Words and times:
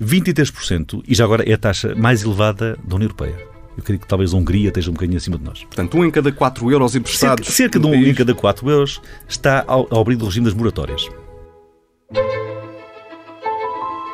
23% 0.00 1.02
e 1.06 1.14
já 1.14 1.24
agora 1.24 1.48
é 1.48 1.52
a 1.52 1.58
taxa 1.58 1.94
mais 1.94 2.22
elevada 2.22 2.76
da 2.84 2.96
União 2.96 3.06
Europeia. 3.06 3.36
Eu 3.76 3.82
creio 3.82 4.00
que 4.00 4.06
talvez 4.06 4.32
a 4.32 4.36
Hungria 4.36 4.68
esteja 4.68 4.90
um 4.90 4.94
bocadinho 4.94 5.18
acima 5.18 5.36
de 5.36 5.44
nós. 5.44 5.64
Portanto, 5.64 5.96
um 5.96 6.04
em 6.04 6.10
cada 6.10 6.30
4 6.30 6.70
euros 6.70 6.94
emprestados. 6.94 7.46
Cerca, 7.46 7.78
cerca 7.78 7.78
de 7.80 7.86
um 7.86 7.90
país... 7.90 8.08
em 8.08 8.14
cada 8.14 8.34
4 8.34 8.70
euros 8.70 9.00
está 9.28 9.64
ao, 9.66 9.86
ao 9.90 10.00
abrir 10.00 10.16
do 10.16 10.24
regime 10.26 10.46
das 10.46 10.54
moratórias. 10.54 11.08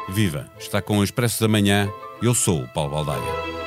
Viva! 0.09 0.51
Está 0.59 0.81
com 0.81 0.99
o 0.99 1.05
Expresso 1.05 1.41
da 1.41 1.49
Manhã. 1.49 1.89
Eu 2.23 2.35
sou 2.35 2.63
o 2.63 2.69
Paulo 2.69 2.91
Baldaia. 2.91 3.60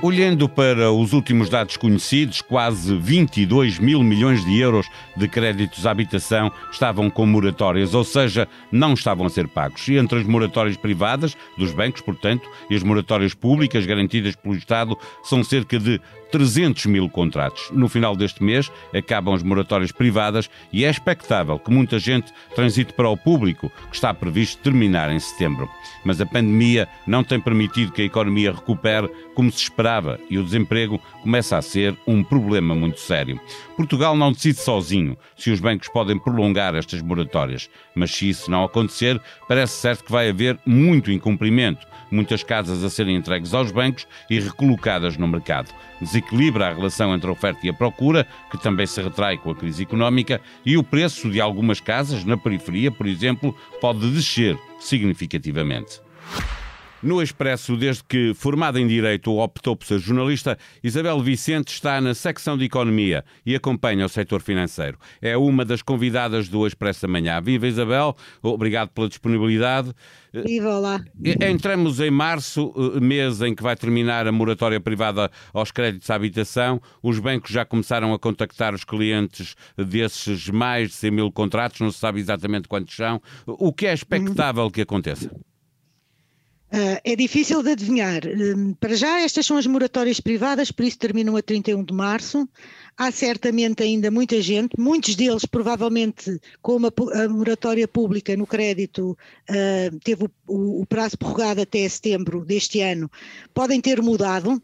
Olhando 0.00 0.48
para 0.48 0.92
os 0.92 1.12
últimos 1.12 1.48
dados 1.48 1.76
conhecidos, 1.76 2.40
quase 2.40 2.94
22 2.96 3.80
mil 3.80 4.00
milhões 4.00 4.44
de 4.44 4.56
euros 4.56 4.86
de 5.16 5.26
créditos 5.26 5.84
à 5.86 5.90
habitação 5.90 6.52
estavam 6.70 7.10
com 7.10 7.26
moratórias, 7.26 7.94
ou 7.94 8.04
seja, 8.04 8.46
não 8.70 8.94
estavam 8.94 9.26
a 9.26 9.28
ser 9.28 9.48
pagos. 9.48 9.88
E 9.88 9.96
entre 9.96 10.20
as 10.20 10.24
moratórias 10.24 10.76
privadas, 10.76 11.36
dos 11.56 11.72
bancos, 11.72 12.00
portanto, 12.00 12.48
e 12.70 12.76
as 12.76 12.84
moratórias 12.84 13.34
públicas 13.34 13.84
garantidas 13.86 14.36
pelo 14.36 14.54
Estado, 14.54 14.96
são 15.24 15.42
cerca 15.42 15.80
de 15.80 16.00
300 16.30 16.86
mil 16.86 17.08
contratos. 17.08 17.68
No 17.72 17.88
final 17.88 18.14
deste 18.14 18.42
mês 18.42 18.70
acabam 18.94 19.34
as 19.34 19.42
moratórias 19.42 19.90
privadas 19.90 20.48
e 20.72 20.84
é 20.84 20.90
expectável 20.90 21.58
que 21.58 21.72
muita 21.72 21.98
gente 21.98 22.32
transite 22.54 22.92
para 22.92 23.08
o 23.08 23.16
público, 23.16 23.72
que 23.88 23.96
está 23.96 24.14
previsto 24.14 24.62
terminar 24.62 25.10
em 25.10 25.18
setembro. 25.18 25.68
Mas 26.04 26.20
a 26.20 26.26
pandemia 26.26 26.86
não 27.06 27.24
tem 27.24 27.40
permitido 27.40 27.90
que 27.90 28.02
a 28.02 28.04
economia 28.04 28.52
recupere 28.52 29.08
como 29.34 29.50
se 29.50 29.62
esperava 29.62 29.87
e 30.28 30.38
o 30.38 30.44
desemprego 30.44 31.00
começa 31.22 31.56
a 31.56 31.62
ser 31.62 31.96
um 32.06 32.22
problema 32.22 32.74
muito 32.74 33.00
sério. 33.00 33.40
Portugal 33.76 34.16
não 34.16 34.32
decide 34.32 34.58
sozinho 34.58 35.16
se 35.36 35.50
os 35.50 35.60
bancos 35.60 35.88
podem 35.88 36.18
prolongar 36.18 36.74
estas 36.74 37.00
moratórias, 37.00 37.70
mas 37.94 38.10
se 38.10 38.28
isso 38.28 38.50
não 38.50 38.64
acontecer, 38.64 39.20
parece 39.48 39.80
certo 39.80 40.04
que 40.04 40.12
vai 40.12 40.28
haver 40.28 40.58
muito 40.66 41.10
incumprimento, 41.10 41.86
muitas 42.10 42.42
casas 42.42 42.84
a 42.84 42.90
serem 42.90 43.16
entregues 43.16 43.54
aos 43.54 43.70
bancos 43.70 44.06
e 44.28 44.38
recolocadas 44.38 45.16
no 45.16 45.28
mercado 45.28 45.72
desequilibra 46.00 46.68
a 46.68 46.74
relação 46.74 47.14
entre 47.14 47.28
a 47.28 47.32
oferta 47.32 47.66
e 47.66 47.70
a 47.70 47.74
procura, 47.74 48.26
que 48.50 48.58
também 48.58 48.86
se 48.86 49.00
retrai 49.02 49.36
com 49.36 49.50
a 49.50 49.54
crise 49.54 49.82
económica, 49.82 50.40
e 50.64 50.76
o 50.76 50.82
preço 50.82 51.30
de 51.30 51.40
algumas 51.40 51.80
casas 51.80 52.24
na 52.24 52.36
periferia, 52.36 52.90
por 52.90 53.06
exemplo, 53.06 53.56
pode 53.80 54.10
descer 54.10 54.58
significativamente. 54.80 56.00
No 57.00 57.22
Expresso, 57.22 57.76
desde 57.76 58.02
que, 58.02 58.34
formada 58.34 58.80
em 58.80 58.86
Direito, 58.86 59.32
optou 59.38 59.76
por 59.76 59.86
ser 59.86 60.00
jornalista, 60.00 60.58
Isabel 60.82 61.20
Vicente 61.20 61.68
está 61.68 62.00
na 62.00 62.12
secção 62.12 62.58
de 62.58 62.64
Economia 62.64 63.24
e 63.46 63.54
acompanha 63.54 64.04
o 64.04 64.08
setor 64.08 64.40
financeiro. 64.42 64.98
É 65.22 65.36
uma 65.36 65.64
das 65.64 65.80
convidadas 65.80 66.48
do 66.48 66.66
Expresso 66.66 67.02
da 67.02 67.08
Manhã. 67.08 67.40
Viva 67.40 67.68
Isabel, 67.68 68.16
obrigado 68.42 68.88
pela 68.88 69.08
disponibilidade. 69.08 69.94
Viva, 70.32 70.76
olá. 70.76 71.00
Entramos 71.24 72.00
em 72.00 72.10
março, 72.10 72.74
eh, 72.76 73.00
mês 73.00 73.40
em 73.42 73.54
que 73.54 73.62
vai 73.62 73.76
terminar 73.76 74.26
a 74.26 74.32
moratória 74.32 74.80
privada 74.80 75.30
aos 75.54 75.70
créditos 75.70 76.10
à 76.10 76.16
habitação. 76.16 76.82
Os 77.00 77.20
bancos 77.20 77.52
já 77.52 77.64
começaram 77.64 78.12
a 78.12 78.18
contactar 78.18 78.74
os 78.74 78.82
clientes 78.82 79.54
desses 79.76 80.50
mais 80.50 80.88
de 80.88 80.94
100 80.96 81.10
mil 81.12 81.30
contratos, 81.30 81.80
não 81.80 81.92
se 81.92 81.98
sabe 81.98 82.18
exatamente 82.18 82.66
quantos 82.66 82.94
são. 82.96 83.22
O 83.46 83.72
que 83.72 83.86
é 83.86 83.94
expectável 83.94 84.68
que 84.68 84.80
aconteça? 84.80 85.30
Uh, 86.70 87.00
é 87.02 87.16
difícil 87.16 87.62
de 87.62 87.70
adivinhar. 87.70 88.20
Um, 88.26 88.74
para 88.74 88.94
já, 88.94 89.20
estas 89.20 89.46
são 89.46 89.56
as 89.56 89.66
moratórias 89.66 90.20
privadas, 90.20 90.70
por 90.70 90.84
isso 90.84 90.98
terminam 90.98 91.34
a 91.34 91.40
31 91.42 91.82
de 91.82 91.94
março. 91.94 92.46
Há 92.94 93.10
certamente 93.10 93.82
ainda 93.82 94.10
muita 94.10 94.42
gente, 94.42 94.78
muitos 94.78 95.16
deles, 95.16 95.46
provavelmente, 95.46 96.38
como 96.60 96.88
a, 96.88 97.24
a 97.24 97.28
moratória 97.28 97.88
pública 97.88 98.36
no 98.36 98.46
crédito 98.46 99.16
uh, 99.48 99.98
teve 100.04 100.24
o, 100.24 100.30
o, 100.46 100.82
o, 100.82 100.86
prazo 100.86 101.16
prorrogado 101.16 101.62
até 101.62 101.88
setembro 101.88 102.44
deste 102.44 102.82
ano, 102.82 103.10
podem 103.54 103.80
ter 103.80 104.02
mudado. 104.02 104.62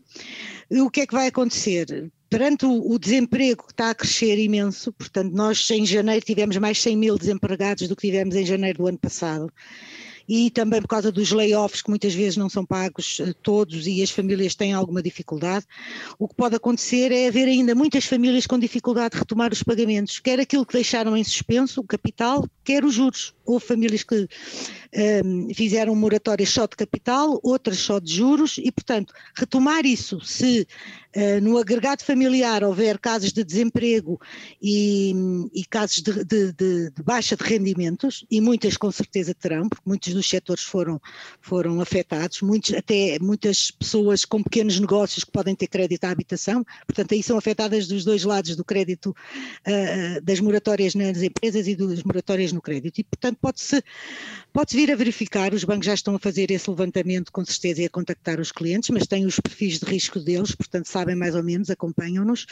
O 0.71 0.91
que 0.91 1.03
é 1.03 1.07
que 1.07 1.15
vai 1.15 1.29
acontecer? 1.29 2.11
Perante 2.29 2.67
o, 2.67 2.99
desemprego 2.99 3.65
que 3.65 3.73
está 3.73 3.91
a 3.91 3.95
crescer 3.95 4.39
imenso, 4.39 4.93
portanto, 4.93 5.33
nós 5.33 5.71
em 5.71 5.87
janeiro 5.87 6.27
tivemos 6.27 6.57
mais 6.59 6.83
100 6.83 6.97
mil 6.97 7.17
desempregados 7.17 7.89
do 7.89 7.97
que 7.97 8.09
tivemos 8.09 8.35
em 8.35 8.45
janeiro 8.45 8.79
do 8.79 8.89
ano 8.89 8.99
passado 8.99 9.51
e 10.29 10.51
também 10.51 10.81
por 10.81 10.89
causa 10.89 11.13
dos 11.13 11.31
layoffs 11.31 11.83
que 11.83 11.91
muitas 11.91 12.15
vezes 12.15 12.37
não 12.37 12.49
são 12.49 12.65
pagos 12.65 13.21
eh, 13.21 13.33
todos 13.43 13.87
e 13.87 14.03
as 14.03 14.11
famílias 14.11 14.55
têm 14.55 14.73
alguma 14.73 15.03
dificuldade, 15.03 15.67
o 16.19 16.29
que 16.29 16.35
pode 16.35 16.57
acontecer 16.57 17.13
é 17.13 17.29
haver 17.29 17.49
ainda 17.49 17.75
muitas 17.75 18.05
famílias 18.05 18.47
com 18.47 18.59
dificuldade 18.59 19.13
de 19.13 19.19
retomar 19.19 19.53
os 19.53 19.63
pagamentos, 19.63 20.19
quer 20.19 20.41
aquilo 20.41 20.65
que 20.65 20.75
deixaram 20.75 21.17
em 21.17 21.25
suspenso, 21.25 21.81
o 21.81 21.85
capital, 21.85 22.47
quer 22.63 22.85
os 22.85 22.95
juros. 22.95 23.35
Houve 23.45 23.67
famílias 23.67 24.03
que 24.03 24.15
um, 24.15 24.27
ehm, 24.93 25.55
fizeram 25.55 25.95
moratórias 25.95 26.49
só 26.49 26.67
de 26.67 26.77
capital, 26.77 27.39
outras 27.43 27.79
só 27.79 27.99
de 27.99 28.13
juros 28.13 28.57
e, 28.59 28.73
portanto, 28.73 29.13
retomar 29.37 29.85
isso 29.85 30.21
se 30.21 30.67
no 31.43 31.59
agregado 31.59 32.03
familiar 32.03 32.65
houver 32.65 32.99
casos 32.99 33.33
de 33.33 33.45
desemprego 33.45 34.21
e, 34.61 35.15
e 35.55 35.65
casos 35.65 36.03
de, 36.03 36.25
de, 36.25 36.53
de, 36.53 36.91
de 36.91 37.03
baixa 37.03 37.37
de 37.37 37.45
rendimentos, 37.45 38.25
e 38.31 38.41
muitas 38.41 38.77
com 38.77 38.91
certeza 38.91 39.35
terão, 39.35 39.69
porque 39.69 39.83
muitos 39.87 40.13
dos 40.13 40.29
setores 40.29 40.65
foram, 40.65 41.01
foram 41.41 41.81
afetados, 41.81 42.41
muitos, 42.43 42.75
até 42.75 43.19
muitas 43.21 43.71
pessoas 43.71 44.25
com 44.25 44.43
pequenos 44.43 44.79
negócios 44.79 45.25
que 45.25 45.31
podem 45.31 45.55
ter 45.55 45.69
crédito 45.69 46.05
à 46.05 46.11
habitação, 46.11 46.65
portanto 46.87 47.15
aí 47.15 47.23
são 47.23 47.39
afetadas 47.39 47.87
dos 47.87 48.05
dois 48.05 48.25
lados 48.25 48.57
do 48.57 48.65
crédito, 48.65 49.11
uh, 49.11 50.21
das 50.23 50.41
moratórias 50.41 50.95
nas 50.95 51.23
empresas 51.23 51.69
e 51.69 51.77
das 51.77 52.03
moratórias 52.03 52.53
no 52.53 52.61
crédito, 52.61 52.99
e 52.99 53.05
portanto 53.05 53.39
pode-se 53.41 53.83
pode 54.53 54.77
vir 54.77 54.91
a 54.91 54.97
verificar, 54.97 55.53
os 55.53 55.65
bancos 55.65 55.87
já 55.87 55.95
estão 55.95 56.15
a 56.15 56.19
fazer 56.19 56.51
esse 56.51 56.71
levantamento 56.71 57.33
com 57.33 57.45
certeza 57.45 57.83
e 57.83 57.87
a 57.87 57.91
contactar 57.91 58.41
os 58.41 58.53
clientes, 58.53 58.91
mas 58.91 59.07
têm 59.07 59.27
os 59.27 59.39
perfis 59.39 59.79
de 59.79 59.87
risco 59.87 60.19
deles, 60.21 60.55
portanto 60.55 60.87
sabem 60.87 61.04
mais 61.13 61.35
ou 61.35 61.43
menos, 61.43 61.71
acompanham-nos, 61.71 62.47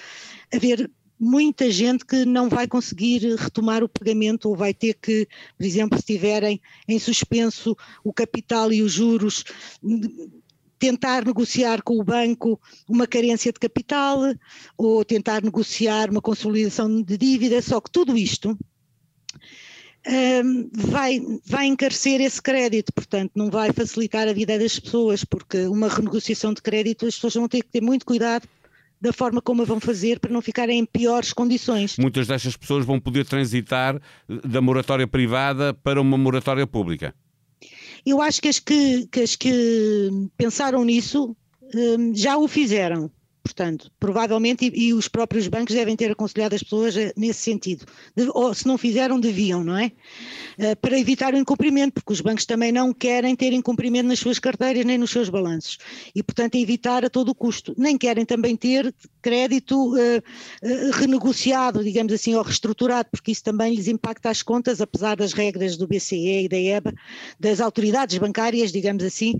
a 0.52 0.58
ver 0.58 0.90
muita 1.18 1.70
gente 1.70 2.04
que 2.04 2.24
não 2.24 2.48
vai 2.48 2.66
conseguir 2.66 3.36
retomar 3.36 3.84
o 3.84 3.88
pagamento 3.88 4.48
ou 4.48 4.56
vai 4.56 4.74
ter 4.74 4.94
que, 4.94 5.28
por 5.56 5.64
exemplo, 5.64 5.96
se 5.96 6.04
tiverem 6.04 6.60
em 6.88 6.98
suspenso 6.98 7.76
o 8.02 8.12
capital 8.12 8.72
e 8.72 8.82
os 8.82 8.90
juros, 8.90 9.44
tentar 10.80 11.24
negociar 11.24 11.80
com 11.82 11.96
o 11.96 12.02
banco 12.02 12.60
uma 12.88 13.06
carência 13.06 13.52
de 13.52 13.60
capital 13.60 14.18
ou 14.76 15.04
tentar 15.04 15.40
negociar 15.40 16.10
uma 16.10 16.20
consolidação 16.20 17.00
de 17.00 17.16
dívida, 17.16 17.62
só 17.62 17.80
que 17.80 17.88
tudo 17.88 18.16
isto 18.16 18.58
um, 20.06 20.70
vai, 20.72 21.20
vai 21.46 21.66
encarecer 21.66 22.20
esse 22.20 22.40
crédito, 22.42 22.92
portanto, 22.92 23.32
não 23.34 23.50
vai 23.50 23.72
facilitar 23.72 24.28
a 24.28 24.32
vida 24.32 24.58
das 24.58 24.78
pessoas, 24.78 25.24
porque 25.24 25.66
uma 25.66 25.88
renegociação 25.88 26.52
de 26.52 26.62
crédito 26.62 27.06
as 27.06 27.14
pessoas 27.14 27.34
vão 27.34 27.48
ter 27.48 27.62
que 27.62 27.70
ter 27.70 27.80
muito 27.80 28.04
cuidado 28.04 28.48
da 29.00 29.12
forma 29.12 29.42
como 29.42 29.62
a 29.62 29.64
vão 29.64 29.80
fazer 29.80 30.20
para 30.20 30.32
não 30.32 30.40
ficarem 30.40 30.78
em 30.78 30.86
piores 30.86 31.32
condições. 31.32 31.96
Muitas 31.98 32.28
destas 32.28 32.56
pessoas 32.56 32.84
vão 32.84 33.00
poder 33.00 33.26
transitar 33.26 34.00
da 34.44 34.60
moratória 34.60 35.08
privada 35.08 35.74
para 35.74 36.00
uma 36.00 36.16
moratória 36.16 36.66
pública. 36.66 37.12
Eu 38.06 38.22
acho 38.22 38.40
que 38.40 38.48
as 38.48 38.58
que, 38.60 39.06
que, 39.08 39.20
as 39.20 39.34
que 39.34 40.08
pensaram 40.36 40.84
nisso 40.84 41.36
um, 41.74 42.14
já 42.14 42.36
o 42.36 42.46
fizeram. 42.46 43.10
Portanto, 43.42 43.90
provavelmente, 43.98 44.66
e, 44.66 44.88
e, 44.88 44.94
os 44.94 45.08
próprios 45.08 45.48
bancos 45.48 45.74
devem 45.74 45.96
ter 45.96 46.12
aconselhado 46.12 46.54
as 46.54 46.62
pessoas 46.62 46.94
nesse 47.16 47.40
sentido. 47.40 47.84
De, 48.16 48.28
ou 48.32 48.54
se 48.54 48.66
não 48.66 48.78
fizeram, 48.78 49.18
deviam, 49.18 49.64
não 49.64 49.76
é? 49.76 49.90
Uh, 50.58 50.76
para 50.80 50.98
evitar 50.98 51.34
o 51.34 51.36
incumprimento, 51.36 51.94
porque 51.94 52.12
os 52.12 52.20
bancos 52.20 52.46
também 52.46 52.70
não 52.70 52.92
querem 52.92 53.34
ter 53.34 53.52
incumprimento 53.52 54.08
nas 54.08 54.20
suas 54.20 54.38
carteiras 54.38 54.84
nem 54.84 54.96
nos 54.96 55.10
seus 55.10 55.28
balanços. 55.28 55.78
E, 56.14 56.22
portanto, 56.22 56.54
evitar 56.54 57.04
a 57.04 57.10
todo 57.10 57.30
o 57.30 57.34
custo. 57.34 57.74
Nem 57.76 57.98
querem 57.98 58.24
também 58.24 58.56
ter 58.56 58.94
crédito 59.20 59.92
uh, 59.92 59.96
uh, 59.98 60.90
renegociado, 60.92 61.82
digamos 61.82 62.12
assim, 62.12 62.36
ou 62.36 62.42
reestruturado, 62.42 63.08
porque 63.10 63.32
isso 63.32 63.42
também 63.42 63.74
lhes 63.74 63.88
impacta 63.88 64.30
as 64.30 64.40
contas, 64.40 64.80
apesar 64.80 65.16
das 65.16 65.32
regras 65.32 65.76
do 65.76 65.88
BCE 65.88 66.44
e 66.44 66.48
da 66.48 66.58
EBA, 66.58 66.94
das 67.40 67.60
autoridades 67.60 68.16
bancárias, 68.18 68.70
digamos 68.70 69.02
assim, 69.02 69.34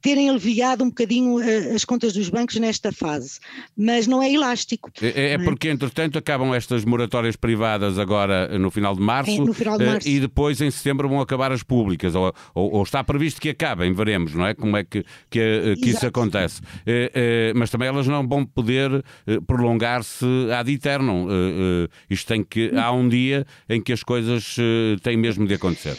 terem 0.00 0.28
aliviado 0.28 0.82
um 0.82 0.88
bocadinho 0.88 1.38
as 1.72 1.84
contas 1.84 2.12
dos 2.12 2.28
bancos 2.28 2.56
nesta 2.56 2.90
fase 2.90 3.43
mas 3.76 4.06
não 4.06 4.22
é 4.22 4.32
elástico. 4.32 4.90
É, 5.00 5.08
é, 5.08 5.32
é 5.32 5.38
porque, 5.38 5.68
entretanto, 5.68 6.18
acabam 6.18 6.54
estas 6.54 6.84
moratórias 6.84 7.36
privadas 7.36 7.98
agora 7.98 8.58
no 8.58 8.70
final 8.70 8.94
de 8.94 9.00
março, 9.00 9.30
é, 9.30 9.54
final 9.54 9.78
de 9.78 9.84
março. 9.86 10.08
e 10.08 10.20
depois 10.20 10.60
em 10.60 10.70
setembro 10.70 11.08
vão 11.08 11.20
acabar 11.20 11.52
as 11.52 11.62
públicas, 11.62 12.14
ou, 12.14 12.32
ou, 12.54 12.74
ou, 12.74 12.82
está 12.82 13.02
previsto 13.02 13.40
que 13.40 13.48
acabem, 13.48 13.92
veremos, 13.92 14.34
não 14.34 14.46
é? 14.46 14.54
Como 14.54 14.76
é 14.76 14.84
que, 14.84 15.04
que, 15.30 15.76
que 15.80 15.90
isso 15.90 16.06
acontece. 16.06 16.60
É, 16.86 17.10
é, 17.14 17.52
mas 17.54 17.70
também 17.70 17.88
elas 17.88 18.06
não 18.06 18.26
vão 18.26 18.44
poder 18.44 19.04
eh, 19.26 19.40
prolongar-se 19.46 20.24
ad 20.52 20.70
eternum. 20.70 21.28
Eh, 21.28 21.34
eh, 21.34 21.88
isto 22.10 22.28
tem 22.28 22.44
que. 22.44 22.70
Há 22.76 22.92
um 22.92 23.08
dia 23.08 23.46
em 23.68 23.82
que 23.82 23.92
as 23.92 24.02
coisas 24.02 24.56
têm 25.02 25.16
mesmo 25.16 25.46
de 25.46 25.54
acontecer. 25.54 25.98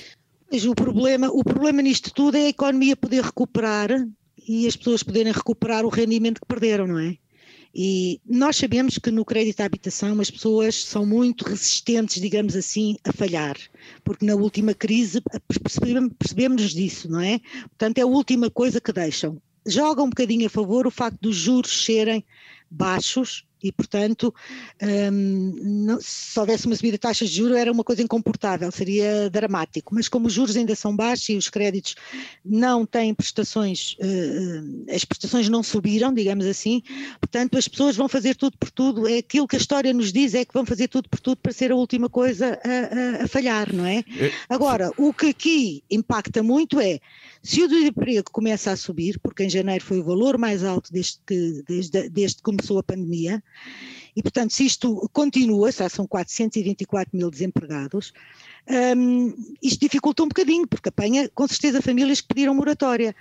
Mas 0.51 0.65
o 0.65 0.73
problema, 0.73 1.27
o 1.29 1.43
problema 1.43 1.81
nisto 1.81 2.13
tudo 2.13 2.37
é 2.37 2.45
a 2.45 2.49
economia 2.49 2.95
poder 2.95 3.23
recuperar 3.23 3.89
e 4.47 4.67
as 4.67 4.75
pessoas 4.75 5.03
poderem 5.03 5.33
recuperar 5.33 5.85
o 5.85 5.89
rendimento 5.89 6.39
que 6.39 6.47
perderam, 6.47 6.87
não 6.87 6.99
é? 6.99 7.17
E 7.77 8.21
nós 8.25 8.55
sabemos 8.55 8.97
que 8.97 9.11
no 9.11 9.25
crédito 9.25 9.59
à 9.59 9.65
habitação 9.65 10.21
as 10.21 10.31
pessoas 10.31 10.85
são 10.85 11.05
muito 11.05 11.43
resistentes, 11.43 12.21
digamos 12.21 12.55
assim, 12.55 12.95
a 13.03 13.11
falhar, 13.11 13.57
porque 14.01 14.25
na 14.25 14.33
última 14.33 14.73
crise 14.73 15.21
percebemos 16.17 16.73
disso, 16.73 17.11
não 17.11 17.19
é? 17.19 17.41
Portanto, 17.67 17.97
é 17.97 18.01
a 18.01 18.07
última 18.07 18.49
coisa 18.49 18.79
que 18.79 18.93
deixam. 18.93 19.41
Joga 19.67 20.01
um 20.01 20.09
bocadinho 20.09 20.47
a 20.47 20.49
favor 20.49 20.87
o 20.87 20.91
facto 20.91 21.19
dos 21.19 21.35
juros 21.35 21.83
serem 21.83 22.23
baixos 22.71 23.45
e, 23.65 23.71
portanto, 23.71 24.33
um, 25.11 25.53
não, 25.63 25.99
se 25.99 26.39
houvesse 26.39 26.67
uma 26.67 26.75
subida 26.75 26.93
de 26.93 26.99
taxas 26.99 27.29
de 27.29 27.37
juros 27.37 27.57
era 27.57 27.71
uma 27.71 27.83
coisa 27.83 28.03
incomportável, 28.03 28.71
seria 28.71 29.27
dramático. 29.29 29.95
Mas 29.95 30.07
como 30.07 30.27
os 30.27 30.33
juros 30.33 30.55
ainda 30.55 30.75
são 30.75 30.95
baixos 30.95 31.29
e 31.29 31.35
os 31.35 31.49
créditos 31.49 31.95
não 32.43 32.85
têm 32.85 33.13
prestações, 33.13 33.97
uh, 33.99 34.93
as 34.93 35.03
prestações 35.03 35.49
não 35.49 35.63
subiram, 35.63 36.13
digamos 36.13 36.45
assim, 36.45 36.83
portanto 37.19 37.57
as 37.57 37.67
pessoas 37.67 37.95
vão 37.95 38.07
fazer 38.07 38.35
tudo 38.35 38.55
por 38.57 38.69
tudo, 38.69 39.07
é 39.07 39.17
aquilo 39.17 39.47
que 39.47 39.55
a 39.55 39.59
história 39.59 39.91
nos 39.93 40.13
diz, 40.13 40.35
é 40.35 40.45
que 40.45 40.53
vão 40.53 40.65
fazer 40.65 40.87
tudo 40.87 41.09
por 41.09 41.19
tudo 41.19 41.37
para 41.37 41.51
ser 41.51 41.71
a 41.71 41.75
última 41.75 42.07
coisa 42.07 42.59
a, 42.63 43.21
a, 43.21 43.23
a 43.23 43.27
falhar, 43.27 43.73
não 43.73 43.85
é? 43.85 43.97
é? 44.19 44.31
Agora, 44.47 44.91
o 44.95 45.11
que 45.11 45.27
aqui 45.27 45.83
impacta 45.89 46.43
muito 46.43 46.79
é, 46.79 46.99
se 47.41 47.63
o 47.63 47.67
desemprego 47.67 48.29
começa 48.31 48.71
a 48.71 48.77
subir, 48.77 49.19
porque 49.19 49.43
em 49.43 49.49
janeiro 49.49 49.83
foi 49.83 49.99
o 49.99 50.03
valor 50.03 50.37
mais 50.37 50.63
alto 50.63 50.91
desde 50.91 51.19
que, 51.25 51.63
desde, 51.67 52.09
desde 52.09 52.37
que 52.37 52.43
começou 52.43 52.77
a 52.77 52.83
pandemia, 52.83 53.43
e, 54.15 54.21
portanto, 54.21 54.51
se 54.51 54.65
isto 54.65 55.09
continua, 55.11 55.71
já 55.71 55.89
são 55.89 56.07
424 56.07 57.15
mil 57.15 57.29
desempregados, 57.29 58.13
um, 58.97 59.33
isto 59.61 59.79
dificulta 59.79 60.23
um 60.23 60.27
bocadinho, 60.27 60.67
porque 60.67 60.89
apanha 60.89 61.29
com 61.35 61.47
certeza 61.47 61.81
famílias 61.81 62.21
que 62.21 62.27
pediram 62.27 62.55
moratória. 62.55 63.15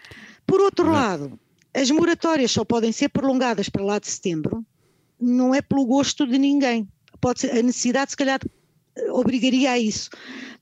Por 0.46 0.60
outro 0.60 0.90
lado, 0.90 1.38
as 1.74 1.90
moratórias 1.90 2.52
só 2.52 2.64
podem 2.64 2.92
ser 2.92 3.08
prolongadas 3.08 3.68
para 3.68 3.84
lá 3.84 3.98
de 3.98 4.08
setembro, 4.08 4.64
não 5.20 5.54
é 5.54 5.60
pelo 5.60 5.84
gosto 5.84 6.26
de 6.26 6.38
ninguém. 6.38 6.88
Pode 7.20 7.40
ser, 7.40 7.50
a 7.50 7.62
necessidade, 7.62 8.12
se 8.12 8.16
calhar, 8.16 8.40
obrigaria 9.10 9.72
a 9.72 9.78
isso. 9.78 10.10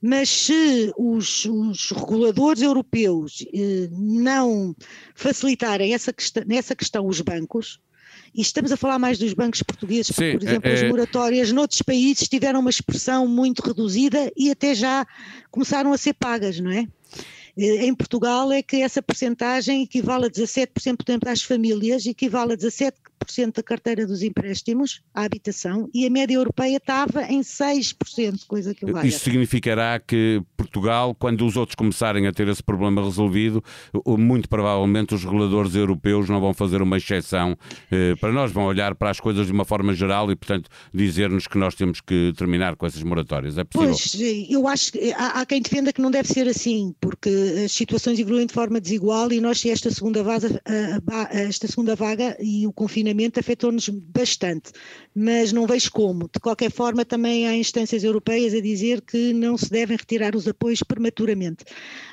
Mas 0.01 0.29
se 0.29 0.93
os, 0.97 1.45
os 1.45 1.91
reguladores 1.91 2.63
europeus 2.63 3.45
eh, 3.53 3.89
não 3.93 4.75
facilitarem 5.15 5.95
essa 5.95 6.13
questão, 6.13 6.43
nessa 6.47 6.75
questão 6.75 7.07
os 7.07 7.21
bancos, 7.21 7.79
e 8.34 8.40
estamos 8.40 8.73
a 8.73 8.76
falar 8.76 8.99
mais 8.99 9.19
dos 9.19 9.34
bancos 9.34 9.62
portugueses, 9.62 10.11
porque, 10.11 10.32
por 10.32 10.43
exemplo, 10.43 10.70
é, 10.70 10.75
as 10.75 10.82
é. 10.82 10.88
moratórias 10.88 11.52
noutros 11.52 11.82
países 11.82 12.29
tiveram 12.29 12.61
uma 12.61 12.70
expressão 12.70 13.26
muito 13.26 13.61
reduzida 13.61 14.32
e 14.37 14.50
até 14.50 14.75
já 14.75 15.06
começaram 15.50 15.93
a 15.93 15.99
ser 15.99 16.14
pagas, 16.14 16.58
não 16.58 16.70
é? 16.70 16.87
Eh, 17.57 17.87
em 17.87 17.95
Portugal 17.95 18.51
é 18.53 18.63
que 18.63 18.77
essa 18.77 19.03
percentagem 19.03 19.83
equivale 19.83 20.27
a 20.27 20.31
17%, 20.31 20.97
portanto, 20.97 21.29
às 21.29 21.43
famílias, 21.43 22.07
equivale 22.07 22.55
a 22.55 22.57
17% 22.57 22.93
da 23.55 23.63
carteira 23.63 24.07
dos 24.07 24.23
empréstimos 24.23 25.01
à 25.15 25.25
habitação 25.25 25.89
e 25.95 26.07
a 26.07 26.11
média 26.11 26.35
europeia 26.35 26.77
estava 26.77 27.25
em 27.25 27.41
6%, 27.41 28.47
coisa 28.47 28.75
que 28.75 28.91
vai. 28.91 29.07
Isso 29.07 29.21
significará 29.21 30.01
que 30.01 30.43
Portugal, 30.57 31.15
quando 31.15 31.47
os 31.47 31.57
outros 31.57 31.77
começarem 31.77 32.27
a 32.27 32.33
ter 32.33 32.49
esse 32.49 32.63
problema 32.63 33.03
resolvido, 33.03 33.63
muito 34.19 34.49
provavelmente 34.49 35.15
os 35.15 35.25
reguladores 35.25 35.75
europeus 35.75 36.29
não 36.29 36.41
vão 36.41 36.53
fazer 36.53 36.83
uma 36.83 36.97
exceção 36.97 37.57
eh, 37.91 38.15
para 38.17 38.33
nós, 38.33 38.51
vão 38.51 38.65
olhar 38.65 38.95
para 38.95 39.11
as 39.11 39.21
coisas 39.21 39.47
de 39.47 39.53
uma 39.53 39.65
forma 39.65 39.95
geral 39.95 40.31
e, 40.31 40.37
portanto, 40.37 40.69
dizer-nos 40.93 41.47
que 41.47 41.59
nós 41.59 41.75
temos 41.75 42.01
que 42.01 42.33
terminar 42.37 42.77
com 42.77 42.87
essas 42.87 43.03
moratórias. 43.03 43.57
É 43.57 43.65
possível? 43.65 43.95
Pois, 43.95 44.51
eu 44.51 44.67
acho 44.67 44.93
que 44.93 45.13
há, 45.13 45.41
há 45.41 45.47
quem 45.47 45.61
defenda 45.61 45.93
que 45.93 46.01
não 46.01 46.11
deve 46.11 46.29
ser 46.29 46.49
assim, 46.49 46.95
porque 47.01 47.42
as 47.65 47.73
situações 47.73 48.19
evoluem 48.19 48.47
de 48.47 48.53
forma 48.53 48.81
desigual 48.81 49.33
e 49.33 49.41
nós, 49.41 49.65
esta 49.65 49.91
segunda, 49.91 50.23
vaga, 50.23 50.61
esta 51.31 51.67
segunda 51.67 51.94
vaga 51.94 52.37
e 52.41 52.67
o 52.67 52.73
confinamento 52.73 53.41
afetou-nos 53.41 53.89
bastante, 53.89 54.73
mas 55.15 55.53
não 55.53 55.67
vejo 55.67 55.91
como. 55.91 56.29
De 56.33 56.41
qualquer 56.41 56.71
forma, 56.71 57.05
também 57.05 57.47
há 57.47 57.56
instâncias 57.56 58.05
europeias 58.05 58.55
a 58.55 58.61
dizer 58.61 59.00
que 59.03 59.33
não 59.33 59.56
se 59.56 59.71
devem 59.71 59.97
retirar 59.97 60.35
os 60.35 60.47
apoios 60.49 60.83
prematuramente. 60.83 61.65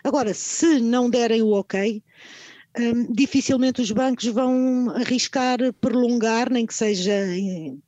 Agora, 0.03 0.33
se 0.33 0.79
não 0.79 1.09
derem 1.09 1.41
o 1.41 1.51
ok, 1.51 2.03
um, 2.77 3.11
dificilmente 3.11 3.81
os 3.81 3.91
bancos 3.91 4.27
vão 4.27 4.91
arriscar 4.91 5.57
prolongar, 5.81 6.51
nem 6.51 6.65
que 6.65 6.73
seja 6.73 7.11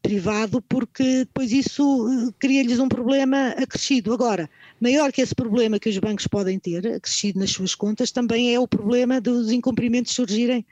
privado, 0.01 0.61
porque 0.61 1.19
depois 1.19 1.51
isso 1.51 1.83
uh, 1.83 2.33
cria-lhes 2.39 2.79
um 2.79 2.89
problema 2.89 3.49
acrescido. 3.49 4.11
Agora, 4.13 4.49
maior 4.81 5.11
que 5.11 5.21
esse 5.21 5.35
problema 5.35 5.79
que 5.79 5.87
os 5.87 5.97
bancos 5.99 6.25
podem 6.25 6.57
ter, 6.57 6.85
acrescido 6.87 7.39
nas 7.39 7.51
suas 7.51 7.75
contas, 7.75 8.11
também 8.11 8.53
é 8.53 8.59
o 8.59 8.67
problema 8.67 9.21
dos 9.21 9.51
incumprimentos 9.51 10.13
surgirem 10.13 10.65